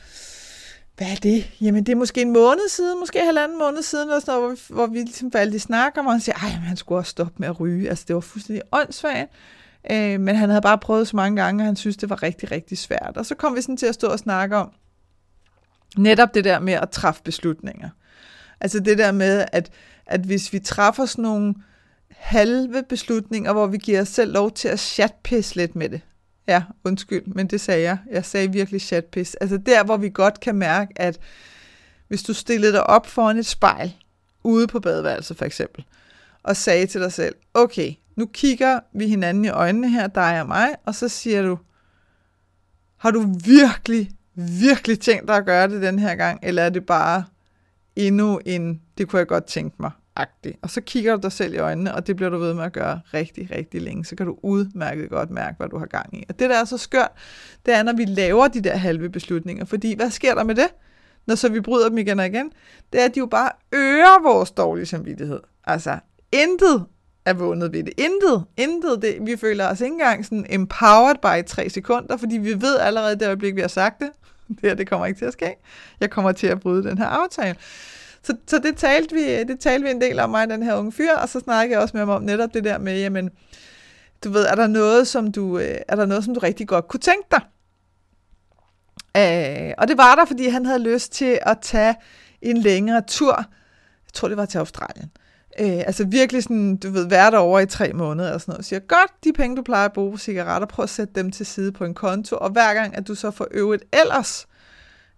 hvad 0.97 1.07
er 1.07 1.15
det? 1.15 1.51
Jamen 1.61 1.83
det 1.83 1.91
er 1.91 1.95
måske 1.95 2.21
en 2.21 2.33
måned 2.33 2.69
siden, 2.69 2.99
måske 2.99 3.19
halvanden 3.25 3.59
måned 3.59 3.81
siden, 3.81 4.09
eller 4.09 4.19
sådan 4.19 4.41
noget, 4.41 4.59
hvor, 4.69 4.75
vi, 4.75 4.75
hvor 4.75 4.87
vi 4.87 4.97
ligesom 4.97 5.31
faldt 5.31 5.55
i 5.55 5.59
snak 5.59 5.97
om, 5.97 6.05
og 6.05 6.11
han 6.11 6.21
siger, 6.21 6.35
ej, 6.35 6.49
han 6.49 6.77
skulle 6.77 6.99
også 6.99 7.09
stoppe 7.09 7.33
med 7.37 7.47
at 7.47 7.59
ryge. 7.59 7.89
Altså 7.89 8.05
det 8.07 8.13
var 8.13 8.21
fuldstændig 8.21 8.63
åndssvagt. 8.71 9.31
Øh, 9.91 10.19
men 10.19 10.35
han 10.35 10.49
havde 10.49 10.61
bare 10.61 10.77
prøvet 10.77 11.07
så 11.07 11.15
mange 11.15 11.41
gange, 11.41 11.61
og 11.63 11.65
han 11.65 11.75
synes, 11.75 11.97
det 11.97 12.09
var 12.09 12.23
rigtig, 12.23 12.51
rigtig 12.51 12.77
svært. 12.77 13.17
Og 13.17 13.25
så 13.25 13.35
kom 13.35 13.55
vi 13.55 13.61
sådan 13.61 13.77
til 13.77 13.85
at 13.85 13.93
stå 13.93 14.07
og 14.07 14.19
snakke 14.19 14.57
om, 14.57 14.71
Netop 15.97 16.33
det 16.33 16.43
der 16.43 16.59
med 16.59 16.73
at 16.73 16.89
træffe 16.89 17.21
beslutninger. 17.23 17.89
Altså 18.61 18.79
det 18.79 18.97
der 18.97 19.11
med, 19.11 19.45
at, 19.51 19.71
at 20.05 20.21
hvis 20.21 20.53
vi 20.53 20.59
træffer 20.59 21.05
sådan 21.05 21.23
nogle 21.23 21.55
halve 22.11 22.83
beslutninger, 22.89 23.53
hvor 23.53 23.67
vi 23.67 23.77
giver 23.77 24.01
os 24.01 24.07
selv 24.07 24.33
lov 24.33 24.51
til 24.51 24.67
at 24.67 24.79
chatpisse 24.79 25.55
lidt 25.55 25.75
med 25.75 25.89
det. 25.89 26.01
Ja, 26.47 26.63
undskyld, 26.83 27.25
men 27.25 27.47
det 27.47 27.61
sagde 27.61 27.81
jeg. 27.81 27.97
Jeg 28.11 28.25
sagde 28.25 28.51
virkelig 28.51 28.81
chatpis. 28.81 29.35
Altså 29.35 29.57
der, 29.57 29.83
hvor 29.83 29.97
vi 29.97 30.09
godt 30.09 30.39
kan 30.39 30.55
mærke, 30.55 30.93
at 30.95 31.19
hvis 32.07 32.23
du 32.23 32.33
stillede 32.33 32.71
dig 32.71 32.87
op 32.87 33.07
foran 33.07 33.37
et 33.37 33.45
spejl, 33.45 33.93
ude 34.43 34.67
på 34.67 34.79
badeværelset 34.79 35.37
for 35.37 35.45
eksempel, 35.45 35.85
og 36.43 36.55
sagde 36.55 36.85
til 36.85 37.01
dig 37.01 37.13
selv, 37.13 37.35
okay, 37.53 37.93
nu 38.15 38.25
kigger 38.25 38.79
vi 38.93 39.07
hinanden 39.07 39.45
i 39.45 39.49
øjnene 39.49 39.89
her, 39.89 40.07
dig 40.07 40.41
og 40.41 40.47
mig, 40.47 40.75
og 40.85 40.95
så 40.95 41.09
siger 41.09 41.41
du, 41.41 41.57
har 42.97 43.11
du 43.11 43.35
virkelig 43.45 44.11
virkelig 44.35 44.99
tænkt 44.99 45.27
dig 45.27 45.35
at 45.35 45.45
gøre 45.45 45.67
det 45.67 45.81
den 45.81 45.99
her 45.99 46.15
gang, 46.15 46.39
eller 46.43 46.61
er 46.61 46.69
det 46.69 46.85
bare 46.85 47.23
endnu 47.95 48.39
en, 48.45 48.81
det 48.97 49.07
kunne 49.07 49.19
jeg 49.19 49.27
godt 49.27 49.45
tænke 49.45 49.75
mig, 49.79 49.91
agtig. 50.15 50.55
Og 50.61 50.69
så 50.69 50.81
kigger 50.81 51.15
du 51.15 51.21
dig 51.21 51.31
selv 51.31 51.53
i 51.53 51.57
øjnene, 51.57 51.95
og 51.95 52.07
det 52.07 52.15
bliver 52.15 52.29
du 52.29 52.37
ved 52.37 52.53
med 52.53 52.63
at 52.63 52.73
gøre 52.73 52.99
rigtig, 53.13 53.51
rigtig 53.51 53.81
længe. 53.81 54.05
Så 54.05 54.15
kan 54.15 54.25
du 54.25 54.37
udmærket 54.43 55.09
godt 55.09 55.31
mærke, 55.31 55.57
hvad 55.57 55.69
du 55.69 55.77
har 55.77 55.85
gang 55.85 56.17
i. 56.17 56.23
Og 56.29 56.39
det, 56.39 56.49
der 56.49 56.59
er 56.59 56.65
så 56.65 56.77
skørt, 56.77 57.11
det 57.65 57.73
er, 57.73 57.83
når 57.83 57.93
vi 57.93 58.05
laver 58.05 58.47
de 58.47 58.61
der 58.61 58.75
halve 58.75 59.09
beslutninger. 59.09 59.65
Fordi 59.65 59.95
hvad 59.95 60.09
sker 60.09 60.35
der 60.35 60.43
med 60.43 60.55
det, 60.55 60.67
når 61.27 61.35
så 61.35 61.49
vi 61.49 61.61
bryder 61.61 61.89
dem 61.89 61.97
igen 61.97 62.19
og 62.19 62.25
igen? 62.25 62.51
Det 62.93 63.01
er, 63.01 63.05
at 63.05 63.15
de 63.15 63.19
jo 63.19 63.25
bare 63.25 63.49
øger 63.71 64.23
vores 64.23 64.51
dårlige 64.51 64.85
samvittighed. 64.85 65.39
Altså, 65.63 65.99
intet 66.31 66.85
er 67.25 67.33
vundet 67.33 67.73
ved 67.73 67.83
det. 67.83 67.93
Intet, 67.97 68.45
intet. 68.57 69.01
Det, 69.01 69.17
vi 69.21 69.37
føler 69.37 69.67
os 69.67 69.81
ikke 69.81 69.93
engang 69.93 70.25
sådan 70.25 70.45
empowered 70.49 71.15
by 71.21 71.47
tre 71.47 71.69
sekunder, 71.69 72.17
fordi 72.17 72.37
vi 72.37 72.61
ved 72.61 72.79
allerede 72.79 73.15
det 73.15 73.25
øjeblik, 73.25 73.55
vi 73.55 73.61
har 73.61 73.67
sagt 73.67 73.99
det. 73.99 74.09
Det 74.47 74.59
her, 74.61 74.73
det 74.73 74.89
kommer 74.89 75.05
ikke 75.05 75.19
til 75.19 75.25
at 75.25 75.33
ske. 75.33 75.55
Jeg 75.99 76.09
kommer 76.09 76.31
til 76.31 76.47
at 76.47 76.59
bryde 76.59 76.83
den 76.83 76.97
her 76.97 77.05
aftale. 77.05 77.55
Så, 78.23 78.35
så 78.47 78.59
det, 78.59 78.77
talte 78.77 79.15
vi, 79.15 79.43
det 79.43 79.59
talte 79.59 79.85
vi 79.85 79.91
en 79.91 80.01
del 80.01 80.19
om 80.19 80.29
mig, 80.29 80.49
den 80.49 80.63
her 80.63 80.75
unge 80.75 80.91
fyr, 80.91 81.13
og 81.13 81.29
så 81.29 81.39
snakkede 81.39 81.73
jeg 81.73 81.81
også 81.81 81.97
med 81.97 82.01
ham 82.01 82.09
om 82.09 82.23
netop 82.23 82.53
det 82.53 82.63
der 82.63 82.77
med, 82.77 82.99
jamen, 82.99 83.29
du 84.23 84.29
ved, 84.29 84.45
er 84.45 84.55
der 84.55 84.67
noget, 84.67 85.07
som 85.07 85.31
du, 85.31 85.59
øh, 85.59 85.77
er 85.87 85.95
der 85.95 86.05
noget, 86.05 86.23
som 86.23 86.33
du 86.33 86.39
rigtig 86.39 86.67
godt 86.67 86.87
kunne 86.87 86.99
tænke 86.99 87.27
dig? 87.31 87.41
Øh, 89.17 89.73
og 89.77 89.87
det 89.87 89.97
var 89.97 90.15
der, 90.15 90.25
fordi 90.25 90.47
han 90.47 90.65
havde 90.65 90.83
lyst 90.83 91.11
til 91.11 91.39
at 91.41 91.57
tage 91.61 91.95
en 92.41 92.57
længere 92.57 93.01
tur. 93.07 93.35
Jeg 94.05 94.13
tror, 94.13 94.27
det 94.27 94.37
var 94.37 94.45
til 94.45 94.57
Australien. 94.57 95.11
Øh, 95.15 95.24
Øh, 95.59 95.77
altså 95.77 96.05
virkelig 96.05 96.43
sådan, 96.43 96.77
du 96.77 96.89
ved, 96.89 97.07
være 97.07 97.31
derovre 97.31 97.63
i 97.63 97.65
tre 97.65 97.93
måneder 97.93 98.33
og 98.33 98.41
sådan 98.41 98.51
noget. 98.51 98.65
Så 98.65 98.69
siger, 98.69 98.79
godt, 98.79 99.11
de 99.23 99.33
penge, 99.33 99.55
du 99.55 99.61
plejer 99.61 99.85
at 99.85 99.93
bruge 99.93 100.11
på 100.11 100.17
cigaretter, 100.17 100.67
prøv 100.67 100.83
at 100.83 100.89
sætte 100.89 101.13
dem 101.15 101.31
til 101.31 101.45
side 101.45 101.71
på 101.71 101.85
en 101.85 101.93
konto, 101.93 102.35
og 102.35 102.49
hver 102.49 102.73
gang, 102.73 102.97
at 102.97 103.07
du 103.07 103.15
så 103.15 103.31
får 103.31 103.47
øvrigt 103.51 103.83
ellers 103.93 104.47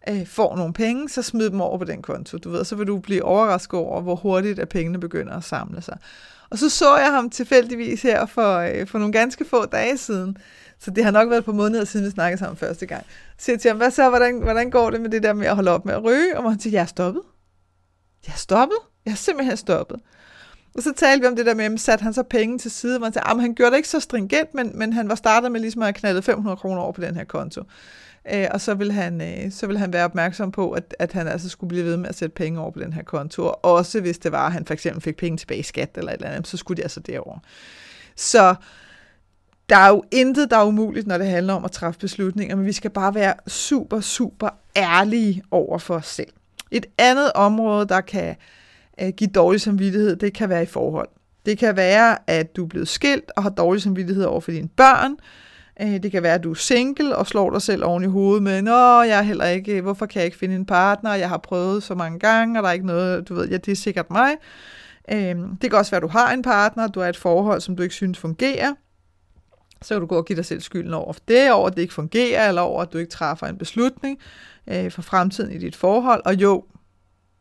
øh, 0.09 0.27
får 0.27 0.55
nogle 0.55 0.73
penge, 0.73 1.09
så 1.09 1.21
smid 1.21 1.49
dem 1.49 1.61
over 1.61 1.77
på 1.77 1.83
den 1.83 2.01
konto. 2.01 2.37
Du 2.37 2.49
ved, 2.49 2.65
så 2.65 2.75
vil 2.75 2.87
du 2.87 2.99
blive 2.99 3.23
overrasket 3.23 3.79
over, 3.79 4.01
hvor 4.01 4.15
hurtigt 4.15 4.59
at 4.59 4.69
pengene 4.69 4.99
begynder 4.99 5.37
at 5.37 5.43
samle 5.43 5.81
sig. 5.81 5.97
Og 6.49 6.57
så 6.57 6.69
så 6.69 6.97
jeg 6.97 7.11
ham 7.11 7.29
tilfældigvis 7.29 8.01
her 8.01 8.25
for, 8.25 8.57
øh, 8.57 8.87
for 8.87 8.99
nogle 8.99 9.13
ganske 9.13 9.45
få 9.45 9.65
dage 9.65 9.97
siden. 9.97 10.37
Så 10.79 10.91
det 10.91 11.03
har 11.03 11.11
nok 11.11 11.29
været 11.29 11.45
på 11.45 11.51
måneder 11.51 11.85
siden, 11.85 12.05
vi 12.05 12.11
snakkede 12.11 12.39
sammen 12.39 12.57
første 12.57 12.85
gang. 12.85 13.05
Så 13.37 13.45
siger 13.45 13.57
til 13.57 13.69
ham, 13.69 13.77
hvad 13.77 13.91
så, 13.91 14.09
hvordan, 14.09 14.41
hvordan 14.41 14.69
går 14.69 14.89
det 14.89 15.01
med 15.01 15.09
det 15.09 15.23
der 15.23 15.33
med 15.33 15.47
at 15.47 15.55
holde 15.55 15.71
op 15.71 15.85
med 15.85 15.93
at 15.93 16.03
ryge? 16.03 16.37
Og 16.37 16.51
han 16.51 16.59
siger, 16.59 16.71
jeg 16.71 16.81
er 16.81 16.85
stoppet. 16.85 17.21
Jeg 18.27 18.33
er 18.33 18.37
stoppet. 18.37 18.77
Jeg 19.05 19.11
er 19.11 19.15
simpelthen 19.15 19.57
stoppet. 19.57 19.99
Og 20.77 20.83
så 20.83 20.93
talte 20.93 21.21
vi 21.21 21.27
om 21.27 21.35
det 21.35 21.45
der 21.45 21.53
med, 21.53 21.65
at 21.65 21.79
satte 21.79 22.03
han 22.03 22.13
så 22.13 22.23
penge 22.23 22.57
til 22.57 22.71
side, 22.71 22.97
hvor 22.97 23.05
han 23.05 23.13
sagde, 23.13 23.41
han 23.41 23.55
gjorde 23.55 23.71
det 23.71 23.77
ikke 23.77 23.89
så 23.89 23.99
stringent, 23.99 24.53
men, 24.53 24.71
men 24.73 24.93
han 24.93 25.09
var 25.09 25.15
startet 25.15 25.51
med 25.51 25.61
ligesom 25.61 25.81
at 25.81 25.85
have 25.85 25.93
knaldet 25.93 26.23
500 26.23 26.57
kroner 26.57 26.81
over 26.81 26.91
på 26.91 27.01
den 27.01 27.15
her 27.15 27.23
konto. 27.23 27.63
Øh, 28.33 28.47
og 28.51 28.61
så 28.61 28.73
vil, 28.73 28.91
han, 28.91 29.21
øh, 29.21 29.51
så 29.51 29.67
vil 29.67 29.77
han 29.77 29.93
være 29.93 30.05
opmærksom 30.05 30.51
på, 30.51 30.71
at, 30.71 30.95
at 30.99 31.13
han 31.13 31.27
altså 31.27 31.49
skulle 31.49 31.67
blive 31.67 31.85
ved 31.85 31.97
med 31.97 32.09
at 32.09 32.17
sætte 32.17 32.35
penge 32.35 32.59
over 32.59 32.71
på 32.71 32.79
den 32.79 32.93
her 32.93 33.03
konto. 33.03 33.43
Og 33.43 33.59
også 33.63 34.01
hvis 34.01 34.17
det 34.17 34.31
var, 34.31 34.45
at 34.45 34.53
han 34.53 34.65
for 34.65 34.73
eksempel 34.73 35.01
fik 35.01 35.17
penge 35.17 35.37
tilbage 35.37 35.59
i 35.59 35.63
skat 35.63 35.89
eller 35.95 36.11
et 36.11 36.15
eller 36.15 36.29
andet, 36.29 36.47
så 36.47 36.57
skulle 36.57 36.77
de 36.77 36.83
altså 36.83 36.99
derover. 36.99 37.39
Så 38.15 38.55
der 39.69 39.77
er 39.77 39.89
jo 39.89 40.03
intet, 40.11 40.51
der 40.51 40.57
er 40.57 40.65
umuligt, 40.65 41.07
når 41.07 41.17
det 41.17 41.27
handler 41.27 41.53
om 41.53 41.65
at 41.65 41.71
træffe 41.71 41.99
beslutninger, 41.99 42.55
men 42.55 42.65
vi 42.65 42.71
skal 42.71 42.91
bare 42.91 43.15
være 43.15 43.33
super, 43.47 44.01
super 44.01 44.49
ærlige 44.75 45.43
over 45.51 45.77
for 45.77 45.95
os 45.95 46.07
selv. 46.07 46.33
Et 46.71 46.85
andet 46.97 47.31
område, 47.33 47.87
der 47.87 48.01
kan 48.01 48.35
øh, 49.01 49.09
give 49.09 49.29
dårlig 49.35 49.61
samvittighed, 49.61 50.15
det 50.15 50.33
kan 50.33 50.49
være 50.49 50.63
i 50.63 50.65
forhold. 50.65 51.09
Det 51.45 51.57
kan 51.57 51.75
være, 51.75 52.17
at 52.29 52.55
du 52.55 52.63
er 52.63 52.67
blevet 52.67 52.87
skilt 52.87 53.31
og 53.37 53.43
har 53.43 53.49
dårlig 53.49 53.81
samvittighed 53.81 54.25
over 54.25 54.41
for 54.41 54.51
dine 54.51 54.67
børn. 54.67 55.15
Øh, 55.81 56.03
det 56.03 56.11
kan 56.11 56.23
være, 56.23 56.33
at 56.33 56.43
du 56.43 56.51
er 56.51 56.55
single 56.55 57.15
og 57.15 57.27
slår 57.27 57.49
dig 57.49 57.61
selv 57.61 57.85
oven 57.85 58.03
i 58.03 58.07
hovedet 58.07 58.43
med, 58.43 58.61
Nå, 58.61 59.01
jeg 59.01 59.17
er 59.17 59.21
heller 59.21 59.45
ikke, 59.45 59.81
hvorfor 59.81 60.05
kan 60.05 60.19
jeg 60.19 60.25
ikke 60.25 60.37
finde 60.37 60.55
en 60.55 60.65
partner? 60.65 61.13
Jeg 61.13 61.29
har 61.29 61.37
prøvet 61.37 61.83
så 61.83 61.95
mange 61.95 62.19
gange, 62.19 62.59
og 62.59 62.63
der 62.63 62.69
er 62.69 62.73
ikke 62.73 62.85
noget, 62.85 63.29
du 63.29 63.35
ved, 63.35 63.49
ja, 63.49 63.57
det 63.57 63.71
er 63.71 63.75
sikkert 63.75 64.11
mig. 64.11 64.35
Øh, 65.11 65.35
det 65.61 65.69
kan 65.69 65.73
også 65.73 65.91
være, 65.91 65.97
at 65.97 66.03
du 66.03 66.07
har 66.07 66.33
en 66.33 66.41
partner, 66.41 66.87
du 66.87 66.99
er 66.99 67.07
et 67.07 67.17
forhold, 67.17 67.61
som 67.61 67.75
du 67.75 67.83
ikke 67.83 67.95
synes 67.95 68.17
fungerer. 68.17 68.73
Så 69.81 69.93
kan 69.93 70.01
du 70.01 70.07
gå 70.07 70.17
og 70.17 70.25
give 70.25 70.35
dig 70.35 70.45
selv 70.45 70.61
skylden 70.61 70.93
over 70.93 71.13
for 71.13 71.21
det, 71.27 71.51
over 71.51 71.67
at 71.67 71.75
det 71.75 71.81
ikke 71.81 71.93
fungerer, 71.93 72.47
eller 72.47 72.61
over 72.61 72.81
at 72.81 72.93
du 72.93 72.97
ikke 72.97 73.11
træffer 73.11 73.47
en 73.47 73.57
beslutning 73.57 74.19
øh, 74.67 74.91
for 74.91 75.01
fremtiden 75.01 75.51
i 75.51 75.57
dit 75.57 75.75
forhold. 75.75 76.21
Og 76.25 76.35
jo, 76.35 76.63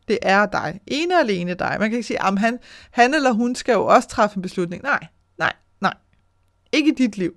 det 0.09 0.19
er 0.23 0.47
dig. 0.47 0.81
Ene 0.87 1.15
og 1.15 1.21
alene 1.21 1.55
dig. 1.55 1.77
Man 1.81 1.91
kan 1.91 1.97
ikke 1.97 2.07
sige, 2.07 2.23
at 2.23 2.39
han, 2.39 2.59
han 2.91 3.15
eller 3.15 3.33
hun 3.33 3.55
skal 3.55 3.73
jo 3.73 3.87
også 3.87 4.09
træffe 4.09 4.37
en 4.37 4.43
beslutning. 4.43 4.83
Nej, 4.83 5.07
nej, 5.39 5.53
nej. 5.81 5.95
Ikke 6.73 6.91
i 6.91 6.95
dit 6.95 7.19
liv. 7.19 7.35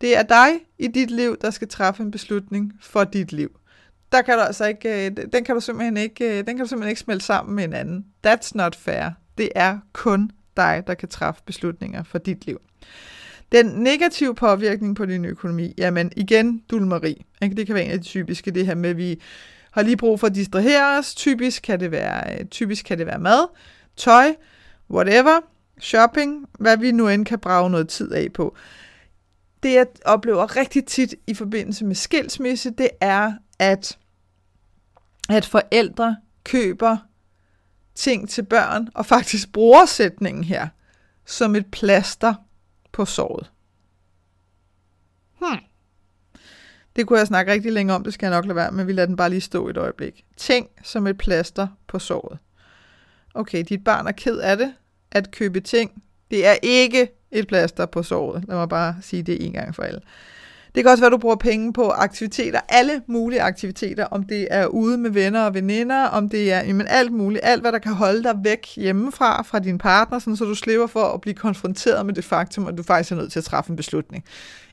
Det 0.00 0.16
er 0.16 0.22
dig 0.22 0.50
i 0.78 0.86
dit 0.86 1.10
liv, 1.10 1.36
der 1.40 1.50
skal 1.50 1.68
træffe 1.68 2.02
en 2.02 2.10
beslutning 2.10 2.72
for 2.80 3.04
dit 3.04 3.32
liv. 3.32 3.50
Der 4.12 4.22
kan 4.22 4.34
du 4.34 4.40
altså 4.40 4.66
ikke, 4.66 5.06
øh, 5.06 5.16
den 5.32 5.44
kan 5.44 5.54
du 5.54 5.60
simpelthen 5.60 5.96
ikke, 5.96 6.24
øh, 6.24 6.36
den 6.36 6.46
kan 6.46 6.58
du 6.58 6.66
simpelthen 6.66 6.90
ikke 6.90 7.00
smelte 7.00 7.24
sammen 7.24 7.56
med 7.56 7.64
en 7.64 7.72
anden. 7.72 8.06
That's 8.26 8.50
not 8.54 8.76
fair. 8.76 9.10
Det 9.38 9.48
er 9.54 9.78
kun 9.92 10.30
dig, 10.56 10.82
der 10.86 10.94
kan 10.94 11.08
træffe 11.08 11.42
beslutninger 11.46 12.02
for 12.02 12.18
dit 12.18 12.46
liv. 12.46 12.60
Den 13.52 13.66
negative 13.66 14.34
påvirkning 14.34 14.96
på 14.96 15.06
din 15.06 15.24
økonomi, 15.24 15.74
jamen 15.78 16.12
igen, 16.16 16.62
dulmeri. 16.70 17.26
Ikke? 17.42 17.56
Det 17.56 17.66
kan 17.66 17.74
være 17.74 17.84
en 17.84 17.90
af 17.90 17.98
de 17.98 18.04
typiske, 18.04 18.50
det 18.50 18.66
her 18.66 18.74
med, 18.74 18.90
at 18.90 18.96
vi 18.96 19.20
har 19.70 19.82
lige 19.82 19.96
brug 19.96 20.20
for 20.20 20.26
at 20.26 20.34
distrahere 20.34 20.98
os. 20.98 21.14
Typisk 21.14 21.62
kan 21.62 21.80
det 21.80 21.90
være, 21.90 22.40
øh, 22.40 22.46
typisk 22.46 22.84
kan 22.84 22.98
det 22.98 23.06
være 23.06 23.18
mad, 23.18 23.48
tøj, 23.96 24.34
whatever, 24.90 25.40
shopping, 25.80 26.46
hvad 26.58 26.76
vi 26.76 26.92
nu 26.92 27.08
end 27.08 27.26
kan 27.26 27.38
brage 27.38 27.70
noget 27.70 27.88
tid 27.88 28.12
af 28.12 28.32
på. 28.32 28.56
Det 29.62 29.72
jeg 29.74 29.86
oplever 30.04 30.56
rigtig 30.56 30.84
tit 30.84 31.14
i 31.26 31.34
forbindelse 31.34 31.84
med 31.84 31.94
skilsmisse, 31.94 32.70
det 32.70 32.90
er, 33.00 33.32
at, 33.58 33.98
at 35.28 35.44
forældre 35.44 36.16
køber 36.44 36.96
ting 37.94 38.28
til 38.28 38.42
børn, 38.42 38.88
og 38.94 39.06
faktisk 39.06 39.52
bruger 39.52 39.86
sætningen 39.86 40.44
her 40.44 40.68
som 41.26 41.56
et 41.56 41.66
plaster 41.66 42.34
på 42.92 43.04
såret. 43.04 43.50
Hmm. 45.38 45.58
Det 46.96 47.06
kunne 47.06 47.18
jeg 47.18 47.26
snakke 47.26 47.52
rigtig 47.52 47.72
længe 47.72 47.94
om, 47.94 48.04
det 48.04 48.14
skal 48.14 48.26
jeg 48.26 48.36
nok 48.36 48.44
lade 48.44 48.56
være, 48.56 48.72
men 48.72 48.86
vi 48.86 48.92
lader 48.92 49.06
den 49.06 49.16
bare 49.16 49.30
lige 49.30 49.40
stå 49.40 49.68
et 49.68 49.76
øjeblik. 49.76 50.24
Ting 50.36 50.68
som 50.82 51.06
et 51.06 51.18
plaster 51.18 51.66
på 51.88 51.98
såret. 51.98 52.38
Okay, 53.34 53.64
dit 53.68 53.84
barn 53.84 54.06
er 54.06 54.12
ked 54.12 54.38
af 54.38 54.56
det, 54.56 54.74
at 55.12 55.30
købe 55.30 55.60
ting. 55.60 56.02
Det 56.30 56.46
er 56.46 56.54
ikke 56.62 57.08
et 57.30 57.48
plaster 57.48 57.86
på 57.86 58.02
såret. 58.02 58.44
Lad 58.48 58.56
mig 58.56 58.68
bare 58.68 58.96
sige 59.00 59.22
det 59.22 59.46
en 59.46 59.52
gang 59.52 59.74
for 59.74 59.82
alle. 59.82 60.00
Det 60.74 60.84
kan 60.84 60.90
også 60.90 61.02
være, 61.02 61.06
at 61.06 61.12
du 61.12 61.18
bruger 61.18 61.36
penge 61.36 61.72
på 61.72 61.88
aktiviteter, 61.88 62.60
alle 62.68 63.02
mulige 63.06 63.42
aktiviteter, 63.42 64.04
om 64.04 64.22
det 64.24 64.48
er 64.50 64.66
ude 64.66 64.98
med 64.98 65.10
venner 65.10 65.44
og 65.44 65.54
veninder, 65.54 66.04
om 66.04 66.28
det 66.28 66.52
er 66.52 66.60
jamen, 66.60 66.86
alt 66.88 67.12
muligt, 67.12 67.40
alt 67.44 67.60
hvad 67.60 67.72
der 67.72 67.78
kan 67.78 67.92
holde 67.92 68.22
dig 68.22 68.34
væk 68.44 68.66
hjemmefra, 68.76 69.42
fra 69.42 69.58
din 69.58 69.78
partner, 69.78 70.18
sådan, 70.18 70.36
så 70.36 70.44
du 70.44 70.54
slipper 70.54 70.86
for 70.86 71.04
at 71.04 71.20
blive 71.20 71.34
konfronteret 71.34 72.06
med 72.06 72.14
det 72.14 72.24
faktum, 72.24 72.66
at 72.66 72.78
du 72.78 72.82
faktisk 72.82 73.12
er 73.12 73.16
nødt 73.16 73.32
til 73.32 73.38
at 73.38 73.44
træffe 73.44 73.70
en 73.70 73.76
beslutning. 73.76 74.24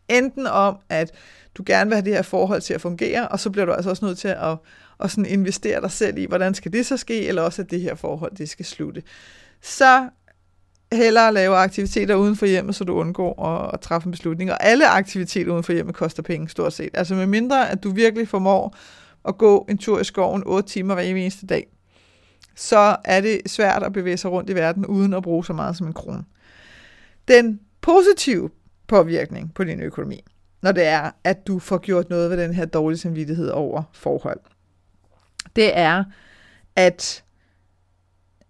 Enten 0.09 0.47
om, 0.47 0.77
at 0.89 1.11
du 1.57 1.63
gerne 1.65 1.89
vil 1.89 1.95
have 1.95 2.05
det 2.05 2.13
her 2.13 2.21
forhold 2.21 2.61
til 2.61 2.73
at 2.73 2.81
fungere, 2.81 3.27
og 3.27 3.39
så 3.39 3.49
bliver 3.49 3.65
du 3.65 3.71
altså 3.71 3.89
også 3.89 4.05
nødt 4.05 4.17
til 4.17 4.27
at, 4.27 4.57
at 5.03 5.11
sådan 5.11 5.25
investere 5.25 5.81
dig 5.81 5.91
selv 5.91 6.17
i, 6.17 6.25
hvordan 6.25 6.53
skal 6.53 6.73
det 6.73 6.85
så 6.85 6.97
ske, 6.97 7.27
eller 7.27 7.41
også 7.41 7.61
at 7.61 7.71
det 7.71 7.81
her 7.81 7.95
forhold, 7.95 8.35
det 8.35 8.49
skal 8.49 8.65
slutte. 8.65 9.03
Så 9.61 10.09
hellere 10.91 11.33
lave 11.33 11.55
aktiviteter 11.55 12.15
uden 12.15 12.35
for 12.35 12.45
hjemmet, 12.45 12.75
så 12.75 12.83
du 12.83 12.93
undgår 12.93 13.45
at, 13.45 13.71
at 13.73 13.79
træffe 13.79 14.05
en 14.05 14.11
beslutning. 14.11 14.51
Og 14.51 14.63
alle 14.63 14.87
aktiviteter 14.87 15.51
uden 15.51 15.63
for 15.63 15.73
hjemmet 15.73 15.95
koster 15.95 16.23
penge, 16.23 16.49
stort 16.49 16.73
set. 16.73 16.89
Altså 16.93 17.15
med 17.15 17.25
mindre, 17.25 17.69
at 17.69 17.83
du 17.83 17.91
virkelig 17.91 18.27
formår 18.27 18.75
at 19.27 19.37
gå 19.37 19.65
en 19.69 19.77
tur 19.77 19.99
i 19.99 20.03
skoven 20.03 20.43
8 20.45 20.69
timer 20.69 20.93
hver 20.93 21.03
eneste 21.03 21.45
dag, 21.45 21.67
så 22.55 22.95
er 23.05 23.21
det 23.21 23.41
svært 23.45 23.83
at 23.83 23.93
bevæge 23.93 24.17
sig 24.17 24.31
rundt 24.31 24.49
i 24.49 24.55
verden 24.55 24.85
uden 24.85 25.13
at 25.13 25.23
bruge 25.23 25.45
så 25.45 25.53
meget 25.53 25.77
som 25.77 25.87
en 25.87 25.93
krone. 25.93 26.23
Den 27.27 27.59
positive 27.81 28.49
påvirkning 28.87 29.53
på 29.53 29.63
din 29.63 29.81
økonomi, 29.81 30.23
når 30.61 30.71
det 30.71 30.85
er, 30.85 31.11
at 31.23 31.47
du 31.47 31.59
får 31.59 31.77
gjort 31.77 32.09
noget 32.09 32.29
ved 32.29 32.37
den 32.37 32.53
her 32.53 32.65
dårlige 32.65 32.99
samvittighed 32.99 33.49
over 33.49 33.83
forhold, 33.93 34.39
det 35.55 35.77
er, 35.77 36.03
at 36.75 37.23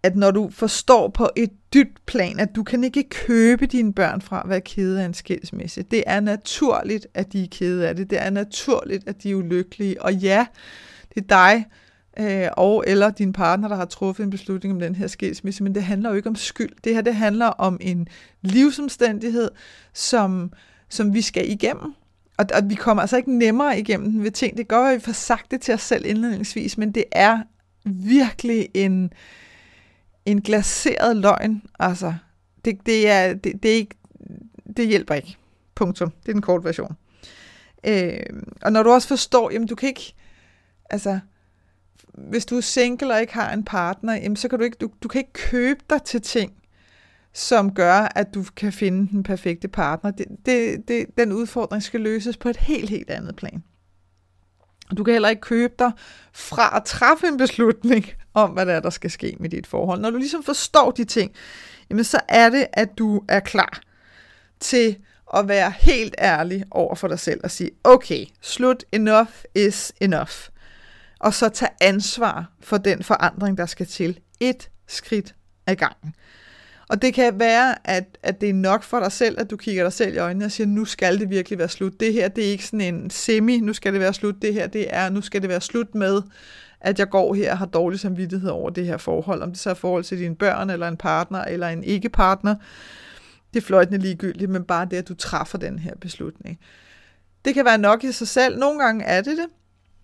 at 0.03 0.15
når 0.15 0.31
du 0.31 0.49
forstår 0.49 1.07
på 1.07 1.29
et 1.35 1.51
dybt 1.73 2.05
plan, 2.05 2.39
at 2.39 2.55
du 2.55 2.63
kan 2.63 2.83
ikke 2.83 3.09
købe 3.09 3.65
dine 3.65 3.93
børn 3.93 4.21
fra 4.21 4.41
at 4.43 4.49
være 4.49 4.61
kede 4.61 5.01
af 5.01 5.05
en 5.05 5.13
skilsmisse. 5.13 5.81
Det 5.81 6.03
er 6.07 6.19
naturligt, 6.19 7.07
at 7.13 7.33
de 7.33 7.43
er 7.43 7.47
kede 7.51 7.87
af 7.87 7.95
det. 7.95 8.09
Det 8.09 8.21
er 8.21 8.29
naturligt, 8.29 9.07
at 9.07 9.23
de 9.23 9.31
er 9.31 9.35
ulykkelige. 9.35 10.01
Og 10.01 10.13
ja, 10.13 10.45
det 11.15 11.21
er 11.21 11.27
dig 11.27 11.65
øh, 12.19 12.49
og 12.57 12.83
eller 12.87 13.09
din 13.09 13.33
partner, 13.33 13.67
der 13.67 13.75
har 13.75 13.85
truffet 13.85 14.23
en 14.23 14.29
beslutning 14.29 14.73
om 14.73 14.79
den 14.79 14.95
her 14.95 15.07
skilsmisse, 15.07 15.63
men 15.63 15.75
det 15.75 15.83
handler 15.83 16.09
jo 16.09 16.15
ikke 16.15 16.29
om 16.29 16.35
skyld. 16.35 16.73
Det 16.83 16.93
her 16.93 17.01
det 17.01 17.15
handler 17.15 17.47
om 17.47 17.77
en 17.81 18.07
livsomstændighed, 18.41 19.49
som, 19.93 20.53
som 20.89 21.13
vi 21.13 21.21
skal 21.21 21.51
igennem. 21.51 21.93
Og, 22.37 22.45
og 22.53 22.69
vi 22.69 22.75
kommer 22.75 23.01
altså 23.01 23.17
ikke 23.17 23.37
nemmere 23.37 23.79
igennem 23.79 24.11
den 24.11 24.23
ved 24.23 24.31
ting. 24.31 24.57
Det 24.57 24.67
gør, 24.67 24.83
at 24.83 24.95
vi 24.95 24.99
får 24.99 25.11
sagt 25.11 25.51
det 25.51 25.61
til 25.61 25.73
os 25.73 25.81
selv 25.81 26.05
indledningsvis, 26.05 26.77
men 26.77 26.91
det 26.91 27.03
er 27.11 27.39
virkelig 27.85 28.69
en, 28.73 29.13
en 30.25 30.41
glaseret 30.41 31.17
løgn, 31.17 31.61
altså, 31.79 32.13
det, 32.65 32.85
det, 32.85 33.09
er, 33.09 33.33
det, 33.33 33.63
det, 33.63 33.71
er 33.71 33.75
ikke, 33.75 33.95
det 34.77 34.87
hjælper 34.87 35.15
ikke. 35.15 35.37
Punktum. 35.75 36.11
Det 36.11 36.29
er 36.29 36.33
den 36.33 36.41
korte 36.41 36.63
version. 36.63 36.97
Øh, 37.83 38.19
og 38.61 38.71
når 38.71 38.83
du 38.83 38.91
også 38.91 39.07
forstår, 39.07 39.51
jamen 39.51 39.67
du 39.67 39.75
kan 39.75 39.89
ikke, 39.89 40.13
altså, 40.89 41.19
hvis 42.13 42.45
du 42.45 42.57
er 42.57 42.61
single 42.61 43.13
og 43.13 43.21
ikke 43.21 43.33
har 43.33 43.53
en 43.53 43.63
partner, 43.63 44.13
jamen, 44.13 44.35
så 44.35 44.47
kan 44.47 44.59
du 44.59 44.65
ikke, 44.65 44.77
du, 44.81 44.89
du 45.03 45.07
kan 45.07 45.19
ikke 45.19 45.33
købe 45.33 45.79
dig 45.89 46.03
til 46.03 46.21
ting, 46.21 46.53
som 47.37 47.73
gør, 47.73 48.07
at 48.15 48.33
du 48.33 48.43
kan 48.55 48.73
finde 48.73 49.11
den 49.11 49.23
perfekte 49.23 49.67
partner. 49.67 50.11
Det, 50.11 50.25
det, 50.45 50.87
det, 50.87 51.05
den 51.17 51.31
udfordring 51.31 51.83
skal 51.83 52.01
løses 52.01 52.37
på 52.37 52.49
et 52.49 52.57
helt, 52.57 52.89
helt 52.89 53.09
andet 53.09 53.35
plan. 53.35 53.63
Du 54.97 55.03
kan 55.03 55.13
heller 55.13 55.29
ikke 55.29 55.41
købe 55.41 55.73
dig 55.79 55.91
fra 56.33 56.77
at 56.77 56.83
træffe 56.83 57.27
en 57.27 57.37
beslutning 57.37 58.05
om, 58.33 58.49
hvad 58.49 58.65
der 58.65 58.73
er, 58.73 58.79
der 58.79 58.89
skal 58.89 59.11
ske 59.11 59.35
med 59.39 59.49
dit 59.49 59.67
forhold. 59.67 60.01
Når 60.01 60.09
du 60.09 60.17
ligesom 60.17 60.43
forstår 60.43 60.91
de 60.91 61.03
ting, 61.03 61.31
jamen 61.89 62.03
så 62.03 62.19
er 62.27 62.49
det, 62.49 62.67
at 62.73 62.97
du 62.97 63.23
er 63.27 63.39
klar 63.39 63.81
til 64.59 64.97
at 65.33 65.47
være 65.47 65.73
helt 65.77 66.15
ærlig 66.19 66.63
over 66.71 66.95
for 66.95 67.07
dig 67.07 67.19
selv 67.19 67.39
og 67.43 67.51
sige, 67.51 67.71
okay, 67.83 68.25
slut, 68.41 68.83
enough 68.91 69.31
is 69.55 69.93
enough. 70.01 70.49
Og 71.19 71.33
så 71.33 71.49
tage 71.49 71.71
ansvar 71.81 72.51
for 72.61 72.77
den 72.77 73.03
forandring, 73.03 73.57
der 73.57 73.65
skal 73.65 73.85
til. 73.85 74.19
Et 74.39 74.69
skridt 74.87 75.35
ad 75.67 75.75
gangen. 75.75 76.13
Og 76.89 77.01
det 77.01 77.13
kan 77.13 77.39
være, 77.39 77.89
at, 77.89 78.17
at 78.23 78.41
det 78.41 78.49
er 78.49 78.53
nok 78.53 78.83
for 78.83 78.99
dig 78.99 79.11
selv, 79.11 79.39
at 79.39 79.49
du 79.49 79.57
kigger 79.57 79.83
dig 79.83 79.93
selv 79.93 80.15
i 80.15 80.17
øjnene 80.17 80.45
og 80.45 80.51
siger, 80.51 80.67
nu 80.67 80.85
skal 80.85 81.19
det 81.19 81.29
virkelig 81.29 81.59
være 81.59 81.69
slut. 81.69 81.99
Det 81.99 82.13
her, 82.13 82.27
det 82.27 82.47
er 82.47 82.51
ikke 82.51 82.65
sådan 82.65 82.81
en 82.81 83.09
semi, 83.09 83.59
nu 83.59 83.73
skal 83.73 83.93
det 83.93 84.01
være 84.01 84.13
slut. 84.13 84.35
Det 84.41 84.53
her, 84.53 84.67
det 84.67 84.85
er, 84.89 85.09
nu 85.09 85.21
skal 85.21 85.41
det 85.41 85.49
være 85.49 85.61
slut 85.61 85.95
med, 85.95 86.21
at 86.81 86.99
jeg 86.99 87.09
går 87.09 87.33
her 87.33 87.51
og 87.51 87.57
har 87.57 87.65
dårlig 87.65 87.99
samvittighed 87.99 88.49
over 88.49 88.69
det 88.69 88.85
her 88.85 88.97
forhold. 88.97 89.41
Om 89.41 89.49
det 89.49 89.59
så 89.59 89.69
er 89.69 89.73
forhold 89.73 90.03
til 90.03 90.19
dine 90.19 90.35
børn, 90.35 90.69
eller 90.69 90.87
en 90.87 90.97
partner, 90.97 91.43
eller 91.43 91.67
en 91.67 91.83
ikke-partner. 91.83 92.55
Det 93.53 93.59
er 93.59 93.65
fløjtende 93.65 93.99
ligegyldigt, 93.99 94.51
men 94.51 94.63
bare 94.63 94.87
det, 94.91 94.97
at 94.97 95.07
du 95.07 95.13
træffer 95.13 95.57
den 95.57 95.79
her 95.79 95.95
beslutning. 96.01 96.59
Det 97.45 97.53
kan 97.53 97.65
være 97.65 97.77
nok 97.77 98.03
i 98.03 98.11
sig 98.11 98.27
selv. 98.27 98.59
Nogle 98.59 98.79
gange 98.79 99.05
er 99.05 99.21
det 99.21 99.37
det. 99.37 99.47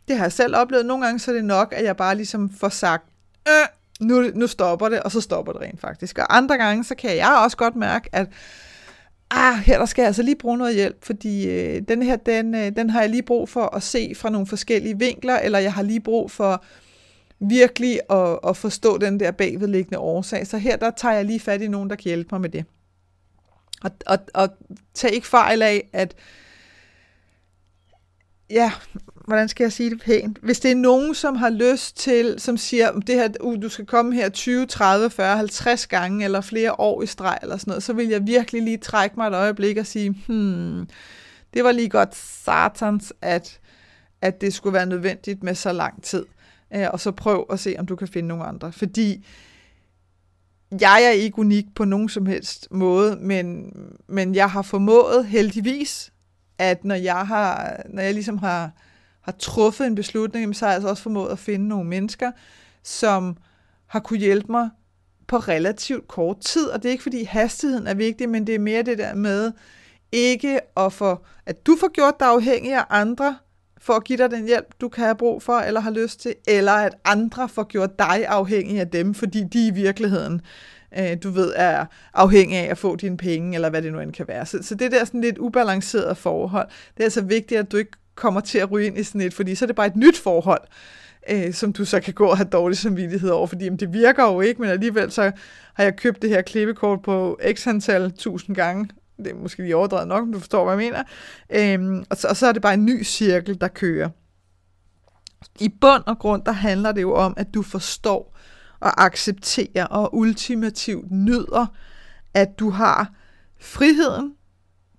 Det 0.08 0.18
har 0.18 0.24
jeg 0.24 0.32
selv 0.32 0.56
oplevet. 0.56 0.86
Nogle 0.86 1.06
gange 1.06 1.20
så 1.20 1.32
er 1.32 1.36
det 1.36 1.46
nok, 1.46 1.74
at 1.78 1.84
jeg 1.84 1.98
bare 1.98 2.16
ligesom 2.16 2.50
får 2.50 2.70
sagt, 2.70 3.10
øh, 3.48 3.68
nu, 4.02 4.22
nu 4.36 4.48
stopper 4.48 4.90
det, 4.90 5.00
og 5.00 5.12
så 5.12 5.22
stopper 5.22 5.54
det 5.54 5.62
rent 5.62 5.82
faktisk. 5.82 6.18
Og 6.18 6.38
andre 6.38 6.58
gange, 6.58 6.84
så 6.84 6.96
kan 6.96 7.16
jeg 7.18 7.42
også 7.44 7.58
godt 7.58 7.76
mærke, 7.76 8.10
at 8.12 8.28
ah, 9.32 9.56
her 9.56 9.80
der 9.80 9.86
skal 9.86 10.02
jeg 10.02 10.08
altså 10.08 10.24
lige 10.24 10.36
bruge 10.36 10.58
noget 10.58 10.76
hjælp, 10.76 11.06
fordi 11.06 11.50
øh, 11.50 11.82
den 11.88 12.04
her, 12.04 12.16
den, 12.16 12.56
øh, 12.56 12.76
den 12.76 12.90
har 12.90 13.02
jeg 13.02 13.10
lige 13.10 13.24
brug 13.24 13.50
for 13.50 13.76
at 13.76 13.84
se 13.84 14.14
fra 14.16 14.30
nogle 14.30 14.48
forskellige 14.48 15.00
vinkler, 15.00 15.40
eller 15.40 15.60
jeg 15.60 15.74
har 15.74 15.82
lige 15.82 16.00
brug 16.00 16.32
for 16.32 16.64
virkelig 17.40 18.00
at, 18.10 18.40
at 18.48 18.58
forstå 18.58 18.98
den 18.98 19.20
der 19.20 19.32
bagvedliggende 19.32 20.00
årsag. 20.00 20.48
Så 20.48 20.58
her 20.58 20.76
der 20.76 20.92
tager 20.92 21.16
jeg 21.16 21.26
lige 21.26 21.40
fat 21.40 21.62
i 21.62 21.68
nogen, 21.68 21.90
der 21.90 21.96
kan 21.96 22.04
hjælpe 22.04 22.30
mig 22.32 22.42
med 22.42 22.50
det. 22.50 22.66
Og, 23.84 23.92
og, 24.06 24.18
og 24.34 24.50
tag 24.94 25.12
ikke 25.12 25.28
fejl 25.28 25.62
af, 25.62 25.90
at 25.94 26.16
ja, 28.50 28.72
hvordan 29.26 29.50
skal 29.50 29.64
jeg 29.64 29.72
sige 29.72 29.90
det 29.90 30.02
pænt? 30.02 30.38
Hvis 30.42 30.60
det 30.60 30.72
er 30.72 30.76
nogen, 30.76 31.16
som 31.16 31.36
har 31.36 31.50
lyst 31.50 31.98
til, 31.98 32.36
som 32.38 32.58
siger, 32.58 32.92
det 32.92 33.16
her, 33.16 33.30
uh, 33.42 33.62
du 33.62 33.70
skal 33.70 33.86
komme 33.86 34.16
her 34.16 34.30
20, 34.30 34.66
30, 34.66 35.10
40, 35.10 35.38
50 35.38 35.88
gange, 35.88 36.26
eller 36.26 36.42
flere 36.42 36.80
år 36.80 37.02
i 37.02 37.06
streg, 37.06 37.38
eller 37.42 37.58
sådan 37.58 37.72
noget, 37.72 37.84
så 37.84 37.94
vil 37.94 38.08
jeg 38.08 38.28
virkelig 38.28 38.62
lige 38.62 38.78
trække 38.78 39.16
mig 39.16 39.28
et 39.28 39.34
øjeblik 39.34 39.78
og 39.78 39.86
sige, 39.86 40.10
hmm, 40.28 40.88
det 41.54 41.64
var 41.64 41.72
lige 41.72 41.90
godt 41.90 42.16
satans, 42.16 43.14
at, 43.22 43.60
at 44.22 44.42
det 44.42 44.54
skulle 44.54 44.74
være 44.74 44.86
nødvendigt 44.86 45.44
med 45.44 45.56
så 45.56 45.72
lang 45.72 46.04
tid. 46.04 46.26
Uh, 46.76 46.82
og 46.92 47.00
så 47.00 47.12
prøv 47.12 47.46
at 47.50 47.60
se, 47.60 47.76
om 47.80 47.86
du 47.86 47.96
kan 47.96 48.08
finde 48.08 48.28
nogle 48.28 48.44
andre. 48.44 48.72
Fordi 48.72 49.26
jeg 50.82 51.04
er 51.04 51.10
ikke 51.10 51.40
unik 51.40 51.66
på 51.76 51.86
nogen 51.86 52.10
som 52.10 52.26
helst 52.26 52.68
måde, 52.72 53.16
men, 53.16 53.74
men 54.08 54.36
jeg 54.36 54.52
har 54.52 54.62
formået 54.62 55.26
heldigvis, 55.26 56.14
at 56.58 56.86
når 56.86 56.96
jeg 56.96 57.28
har, 57.28 57.82
når 57.90 58.02
jeg 58.02 58.14
ligesom 58.14 58.38
har 58.38 58.72
har 59.24 59.32
truffet 59.32 59.88
en 59.88 59.96
beslutning, 59.96 60.56
så 60.56 60.66
har 60.66 60.72
jeg 60.72 60.76
altså 60.76 60.90
også 60.90 61.04
formået 61.04 61.32
at 61.32 61.40
finde 61.40 61.68
nogle 61.68 61.90
mennesker, 61.90 62.32
som 62.84 63.38
har 63.88 64.00
kunne 64.00 64.20
hjælpe 64.20 64.52
mig 64.52 64.70
på 65.28 65.38
relativt 65.38 66.08
kort 66.08 66.40
tid. 66.40 66.66
Og 66.66 66.84
det 66.84 66.90
er 66.90 66.92
ikke 66.92 67.04
fordi 67.04 67.24
hastigheden 67.24 67.88
er 67.88 67.94
vigtig, 67.94 68.30
men 68.30 68.48
det 68.48 68.56
er 68.56 68.60
mere 68.60 68.82
det 68.82 68.98
der 68.98 69.16
med 69.16 69.52
ikke 70.12 70.60
at 70.78 70.94
få, 70.94 71.18
at 71.46 71.66
du 71.68 71.78
får 71.80 71.92
gjort 71.92 72.14
dig 72.20 72.28
afhængig 72.28 72.74
af 72.74 72.86
andre, 72.90 73.38
for 73.78 73.94
at 73.94 74.04
give 74.04 74.18
dig 74.18 74.32
den 74.32 74.46
hjælp, 74.46 74.66
du 74.82 74.90
kan 74.90 75.04
have 75.04 75.16
brug 75.16 75.44
for 75.44 75.60
eller 75.60 75.80
har 75.80 75.92
lyst 75.92 76.20
til, 76.20 76.36
eller 76.48 76.72
at 76.72 76.96
andre 77.06 77.50
får 77.50 77.64
gjort 77.64 78.00
dig 78.00 78.28
afhængig 78.28 78.80
af 78.80 78.88
dem, 78.88 79.14
fordi 79.14 79.44
de 79.54 79.68
i 79.68 79.72
virkeligheden, 79.72 80.42
øh, 80.98 81.18
du 81.24 81.30
ved, 81.30 81.54
er 81.56 81.86
afhængig 82.14 82.58
af 82.58 82.72
at 82.72 82.78
få 82.78 82.96
dine 82.96 83.18
penge, 83.18 83.56
eller 83.56 83.70
hvad 83.70 83.82
det 83.82 83.94
nu 83.94 84.00
end 84.00 84.14
kan 84.14 84.28
være. 84.28 84.46
Så, 84.46 84.58
så 84.62 84.76
det 84.76 84.92
der 84.92 85.06
sådan 85.06 85.22
lidt 85.22 85.38
ubalanceret 85.38 86.18
forhold, 86.18 86.68
det 86.68 87.00
er 87.00 87.04
altså 87.04 87.22
vigtigt, 87.22 87.60
at 87.60 87.72
du 87.72 87.78
ikke 87.78 87.98
kommer 88.16 88.42
til 88.42 88.58
at 88.58 88.72
ryge 88.72 88.88
ind 88.88 88.98
i 88.98 89.04
sådan 89.04 89.22
et, 89.22 89.34
fordi 89.34 89.56
så 89.56 89.66
er 89.66 89.68
det 89.68 89.76
bare 89.76 89.88
et 89.88 89.96
nyt 89.96 90.18
forhold, 90.18 90.62
øh, 91.30 91.54
som 91.54 91.74
du 91.74 91.86
så 91.86 92.00
kan 92.00 92.14
gå 92.14 92.26
og 92.26 92.38
have 92.38 92.50
dårlig 92.50 92.78
samvittighed 92.78 93.30
over, 93.30 93.48
fordi 93.48 93.64
jamen, 93.64 93.80
det 93.80 93.94
virker 93.94 94.24
jo 94.24 94.42
ikke, 94.42 94.62
men 94.62 94.70
alligevel 94.70 95.12
så 95.12 95.32
har 95.74 95.84
jeg 95.84 95.96
købt 95.96 96.22
det 96.22 96.30
her 96.30 96.42
klippekort 96.42 97.02
på 97.02 97.40
x 97.54 97.68
antal 97.68 98.12
tusind 98.12 98.56
gange, 98.56 98.90
det 99.18 99.28
er 99.28 99.36
måske 99.36 99.64
lige 99.64 99.76
overdrevet 99.76 100.08
nok, 100.08 100.24
men 100.24 100.34
du 100.34 100.40
forstår, 100.40 100.64
hvad 100.64 100.86
jeg 100.86 100.92
mener, 100.92 101.04
øhm, 101.50 102.06
og, 102.10 102.18
så, 102.18 102.28
og 102.28 102.38
så 102.38 102.48
er 102.48 102.52
det 102.52 102.62
bare 102.62 102.74
en 102.74 102.86
ny 102.86 103.04
cirkel, 103.04 103.62
der 103.62 103.68
kører. 103.68 104.10
I 105.60 105.70
bund 105.70 106.04
og 106.06 106.20
grund, 106.20 106.44
der 106.46 106.52
handler 106.52 106.92
det 106.92 107.02
jo 107.02 107.14
om, 107.16 107.34
at 107.38 107.54
du 107.54 107.62
forstår 107.62 108.38
og 108.80 109.06
accepterer 109.06 109.86
og 109.86 110.16
ultimativt 110.16 111.12
nyder, 111.12 111.66
at 112.34 112.60
du 112.60 112.70
har 112.70 113.14
friheden 113.60 114.34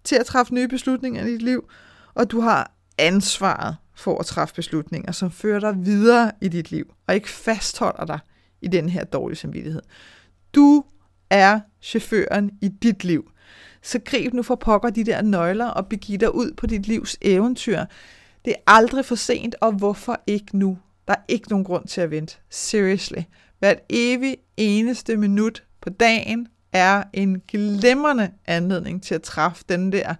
til 0.05 0.16
at 0.16 0.27
træffe 0.27 0.55
nye 0.55 0.68
beslutninger 0.68 1.24
i 1.24 1.31
dit 1.31 1.42
liv, 1.42 1.68
og 2.14 2.31
du 2.31 2.40
har 2.40 2.73
ansvaret 2.98 3.76
for 3.94 4.18
at 4.18 4.26
træffe 4.26 4.54
beslutninger, 4.54 5.12
som 5.12 5.30
fører 5.30 5.61
dig 5.61 5.74
videre 5.87 6.33
i 6.40 6.48
dit 6.48 6.70
liv, 6.70 6.94
og 7.07 7.14
ikke 7.14 7.28
fastholder 7.28 8.04
dig 8.04 8.18
i 8.62 8.68
den 8.68 8.88
her 8.88 9.04
dårlige 9.04 9.38
samvittighed. 9.38 9.83
Du 10.54 10.85
er 11.30 11.61
chaufføren 11.83 12.50
i 12.62 12.68
dit 12.68 13.04
liv. 13.04 13.30
Så 13.83 14.00
grib 14.04 14.33
nu 14.33 14.42
for 14.42 14.54
pokker 14.54 14.90
de 14.90 15.04
der 15.04 15.22
nøgler 15.22 15.66
og 15.66 15.87
begiv 15.87 16.18
dig 16.18 16.35
ud 16.35 16.52
på 16.57 16.66
dit 16.66 16.87
livs 16.87 17.16
eventyr. 17.20 17.85
Det 18.44 18.50
er 18.50 18.72
aldrig 18.74 19.04
for 19.04 19.14
sent, 19.14 19.54
og 19.61 19.72
hvorfor 19.72 20.20
ikke 20.26 20.59
nu? 20.59 20.78
Der 21.09 21.14
er 21.14 21.22
ikke 21.28 21.48
nogen 21.48 21.64
grund 21.64 21.87
til 21.87 22.00
at 22.00 22.11
vente. 22.11 22.37
Seriously. 22.50 23.22
Hvert 23.59 23.78
evig 23.90 24.37
eneste 24.57 25.16
minut 25.16 25.64
på 25.80 25.90
dagen 25.90 26.48
er 26.72 27.02
en 27.12 27.40
glimrende 27.48 28.30
anledning 28.46 29.02
til 29.02 29.14
at 29.14 29.22
træffe 29.22 29.64
den 29.68 29.92
der 29.92 30.14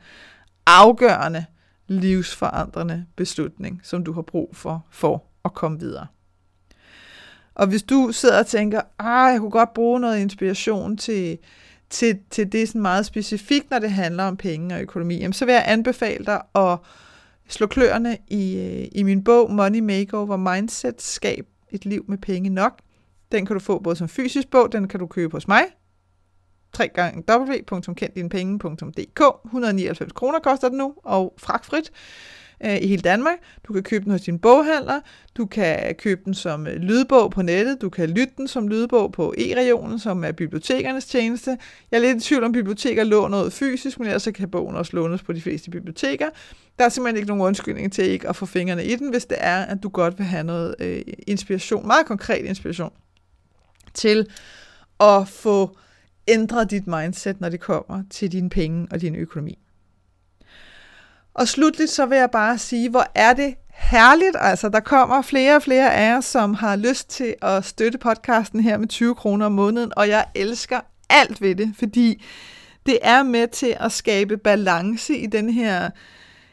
afgørende 0.67 1.45
livsforandrende 1.87 3.07
beslutning, 3.17 3.81
som 3.83 4.05
du 4.05 4.13
har 4.13 4.23
brug 4.23 4.51
for, 4.53 4.87
for 4.91 5.25
at 5.45 5.55
komme 5.55 5.81
videre. 5.81 6.07
Og 7.55 7.67
hvis 7.67 7.83
du 7.83 8.11
sidder 8.13 8.39
og 8.39 8.47
tænker, 8.47 8.81
ah, 8.99 9.33
jeg 9.33 9.41
kunne 9.41 9.51
godt 9.51 9.75
bruge 9.75 10.01
noget 10.01 10.21
inspiration 10.21 10.97
til, 10.97 11.39
til, 11.91 12.19
til 12.31 12.53
det 12.53 12.69
sådan 12.69 12.83
meget 12.83 13.07
specifikt, 13.07 13.71
når 13.71 13.79
det 13.79 13.91
handler 13.91 14.25
om 14.25 14.37
penge 14.37 14.75
og 14.75 14.81
økonomi, 14.81 15.17
jamen, 15.17 15.33
så 15.33 15.45
vil 15.45 15.53
jeg 15.53 15.65
anbefale 15.67 16.25
dig 16.25 16.43
at 16.55 16.79
slå 17.49 17.67
kløerne 17.67 18.19
i, 18.29 18.57
øh, 18.57 18.89
i 18.93 19.03
min 19.03 19.25
bog 19.25 19.53
Money 19.53 19.81
Makeover 19.81 20.37
Mindset, 20.37 21.03
Skab 21.03 21.47
et 21.71 21.85
liv 21.85 22.05
med 22.09 22.19
penge 22.19 22.51
nok. 22.51 22.79
Den 23.33 23.47
kan 23.47 23.55
du 23.55 23.61
få 23.61 23.79
både 23.79 23.97
som 23.97 24.09
fysisk 24.09 24.51
bog, 24.51 24.73
den 24.73 24.89
kan 24.89 25.01
du 25.01 25.07
købe 25.07 25.33
hos 25.33 25.49
mig, 25.49 25.63
www.kenddinepenge.dk. 26.81 29.23
199 29.45 30.13
kroner 30.13 30.39
koster 30.39 30.69
det 30.69 30.79
nu, 30.79 30.95
og 31.05 31.35
fragtfrit 31.39 31.93
øh, 32.65 32.83
i 32.83 32.87
hele 32.87 33.03
Danmark. 33.03 33.37
Du 33.69 33.73
kan 33.73 33.83
købe 33.83 34.05
den 34.05 34.13
hos 34.13 34.21
din 34.21 34.39
boghandler, 34.39 35.01
du 35.37 35.47
kan 35.47 35.95
købe 35.95 36.21
den 36.25 36.35
som 36.35 36.67
øh, 36.67 36.77
lydbog 36.77 37.31
på 37.31 37.43
nettet, 37.43 37.81
du 37.81 37.91
kan 37.91 38.11
lytte 38.11 38.33
den 38.37 38.49
som 38.49 38.69
lydbog 38.69 39.13
på 39.13 39.35
e-regionen, 39.39 39.99
som 39.99 40.25
er 40.25 40.33
bibliotekernes 40.33 41.05
tjeneste. 41.05 41.59
Jeg 41.91 41.97
er 41.97 42.01
lidt 42.01 42.17
i 42.17 42.21
tvivl 42.21 42.45
om 42.45 42.53
biblioteker 42.53 43.05
låner 43.05 43.29
noget 43.29 43.53
fysisk, 43.53 43.99
men 43.99 44.09
ellers 44.09 44.29
kan 44.35 44.51
bogen 44.51 44.77
også 44.77 44.97
lånes 44.97 45.23
på 45.23 45.33
de 45.33 45.41
fleste 45.41 45.71
biblioteker. 45.71 46.29
Der 46.79 46.85
er 46.85 46.89
simpelthen 46.89 47.17
ikke 47.17 47.29
nogen 47.29 47.43
undskyldning 47.43 47.93
til 47.93 48.05
ikke 48.05 48.29
at 48.29 48.37
få 48.37 48.47
fingrene 48.47 48.85
i 48.85 48.97
den, 48.97 49.11
hvis 49.11 49.25
det 49.25 49.37
er, 49.41 49.63
at 49.63 49.83
du 49.83 49.89
godt 49.89 50.19
vil 50.19 50.27
have 50.27 50.45
noget 50.45 50.75
øh, 50.81 51.03
inspiration, 51.27 51.87
meget 51.87 52.07
konkret 52.07 52.45
inspiration, 52.45 52.93
til 53.95 54.27
at 55.01 55.29
få 55.29 55.77
ændre 56.29 56.65
dit 56.65 56.87
mindset, 56.87 57.41
når 57.41 57.49
det 57.49 57.61
kommer 57.61 58.03
til 58.11 58.33
dine 58.33 58.51
penge 58.51 58.89
og 58.91 59.01
din 59.01 59.15
økonomi. 59.15 59.59
Og 61.35 61.49
slutligt 61.49 61.91
så 61.91 62.07
vil 62.07 62.19
jeg 62.19 62.31
bare 62.31 62.59
sige, 62.59 62.91
hvor 62.91 63.07
er 63.15 63.33
det 63.33 63.55
herligt. 63.75 64.37
Altså, 64.41 64.69
der 64.69 64.81
kommer 64.81 65.23
flere 65.23 65.57
og 65.57 65.63
flere 65.63 65.95
af 65.95 66.09
jer, 66.09 66.21
som 66.21 66.55
har 66.55 66.77
lyst 66.77 67.11
til 67.11 67.35
at 67.43 67.65
støtte 67.65 67.99
podcasten 67.99 68.61
her 68.61 68.79
med 68.79 68.89
20 68.89 69.15
kroner 69.15 69.47
om 69.47 69.53
måneden, 69.53 69.93
og 69.97 70.09
jeg 70.09 70.27
elsker 70.35 70.81
alt 71.11 71.41
ved 71.41 71.55
det, 71.55 71.75
fordi 71.79 72.25
det 72.87 72.99
er 73.03 73.23
med 73.23 73.49
til 73.49 73.77
at 73.81 73.93
skabe 73.93 74.37
balance 74.37 75.17
i 75.17 75.27
den 75.27 75.51
her 75.51 75.91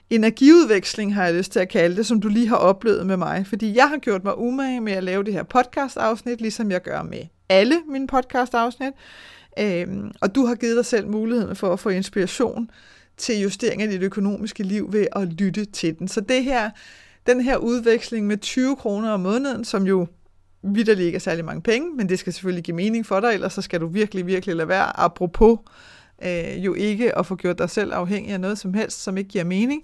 energiudveksling, 0.09 1.15
har 1.15 1.25
jeg 1.25 1.33
lyst 1.33 1.51
til 1.51 1.59
at 1.59 1.69
kalde 1.69 1.95
det, 1.95 2.05
som 2.05 2.21
du 2.21 2.27
lige 2.27 2.47
har 2.47 2.55
oplevet 2.55 3.05
med 3.05 3.17
mig. 3.17 3.47
Fordi 3.47 3.75
jeg 3.75 3.89
har 3.89 3.97
gjort 3.97 4.23
mig 4.23 4.37
umage 4.37 4.81
med 4.81 4.93
at 4.93 5.03
lave 5.03 5.23
det 5.23 5.33
her 5.33 5.43
podcast-afsnit, 5.43 6.41
ligesom 6.41 6.71
jeg 6.71 6.81
gør 6.81 7.03
med 7.03 7.23
alle 7.49 7.75
mine 7.89 8.07
podcast-afsnit. 8.07 8.93
Øhm, 9.59 10.11
og 10.21 10.35
du 10.35 10.45
har 10.45 10.55
givet 10.55 10.77
dig 10.77 10.85
selv 10.85 11.07
muligheden 11.07 11.55
for 11.55 11.73
at 11.73 11.79
få 11.79 11.89
inspiration 11.89 12.69
til 13.17 13.41
justering 13.41 13.81
af 13.81 13.89
dit 13.89 14.01
økonomiske 14.01 14.63
liv 14.63 14.93
ved 14.93 15.07
at 15.11 15.27
lytte 15.27 15.65
til 15.65 15.99
den. 15.99 16.07
Så 16.07 16.21
det 16.21 16.43
her, 16.43 16.69
den 17.27 17.41
her 17.41 17.57
udveksling 17.57 18.27
med 18.27 18.37
20 18.37 18.75
kroner 18.75 19.11
om 19.11 19.19
måneden, 19.19 19.65
som 19.65 19.87
jo 19.87 20.07
vidderlig 20.63 21.05
ikke 21.05 21.15
er 21.15 21.19
særlig 21.19 21.45
mange 21.45 21.61
penge, 21.61 21.95
men 21.95 22.09
det 22.09 22.19
skal 22.19 22.33
selvfølgelig 22.33 22.63
give 22.63 22.75
mening 22.75 23.05
for 23.05 23.19
dig, 23.19 23.33
ellers 23.33 23.53
så 23.53 23.61
skal 23.61 23.81
du 23.81 23.87
virkelig, 23.87 24.27
virkelig 24.27 24.55
lade 24.55 24.67
være, 24.67 24.99
apropos 24.99 25.59
øh, 26.25 26.65
jo 26.65 26.73
ikke 26.73 27.17
at 27.17 27.25
få 27.25 27.35
gjort 27.35 27.57
dig 27.57 27.69
selv 27.69 27.93
afhængig 27.93 28.33
af 28.33 28.39
noget 28.39 28.57
som 28.57 28.73
helst, 28.73 29.03
som 29.03 29.17
ikke 29.17 29.29
giver 29.29 29.43
mening. 29.43 29.83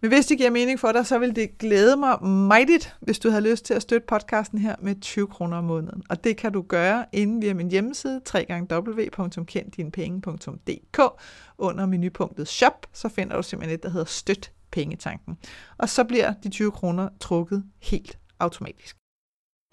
Men 0.00 0.10
hvis 0.10 0.26
det 0.26 0.38
giver 0.38 0.50
mening 0.50 0.80
for 0.80 0.92
dig, 0.92 1.06
så 1.06 1.18
vil 1.18 1.36
det 1.36 1.58
glæde 1.58 1.96
mig 1.96 2.24
meget, 2.24 2.94
hvis 3.00 3.18
du 3.18 3.30
har 3.30 3.40
lyst 3.40 3.64
til 3.64 3.74
at 3.74 3.82
støtte 3.82 4.06
podcasten 4.06 4.58
her 4.58 4.74
med 4.80 5.00
20 5.00 5.26
kroner 5.26 5.58
om 5.58 5.64
måneden. 5.64 6.02
Og 6.08 6.24
det 6.24 6.36
kan 6.36 6.52
du 6.52 6.62
gøre 6.62 7.04
inde 7.12 7.40
via 7.40 7.54
min 7.54 7.70
hjemmeside, 7.70 8.20
www.kenddinepenge.dk. 8.72 11.00
Under 11.58 11.86
menupunktet 11.86 12.48
Shop, 12.48 12.86
så 12.92 13.08
finder 13.08 13.36
du 13.36 13.42
simpelthen 13.42 13.74
et, 13.74 13.82
der 13.82 13.88
hedder 13.88 14.06
Støt 14.06 14.52
Pengetanken. 14.70 15.38
Og 15.78 15.88
så 15.88 16.04
bliver 16.04 16.32
de 16.44 16.48
20 16.48 16.70
kroner 16.70 17.08
trukket 17.20 17.64
helt 17.80 18.18
automatisk. 18.38 19.01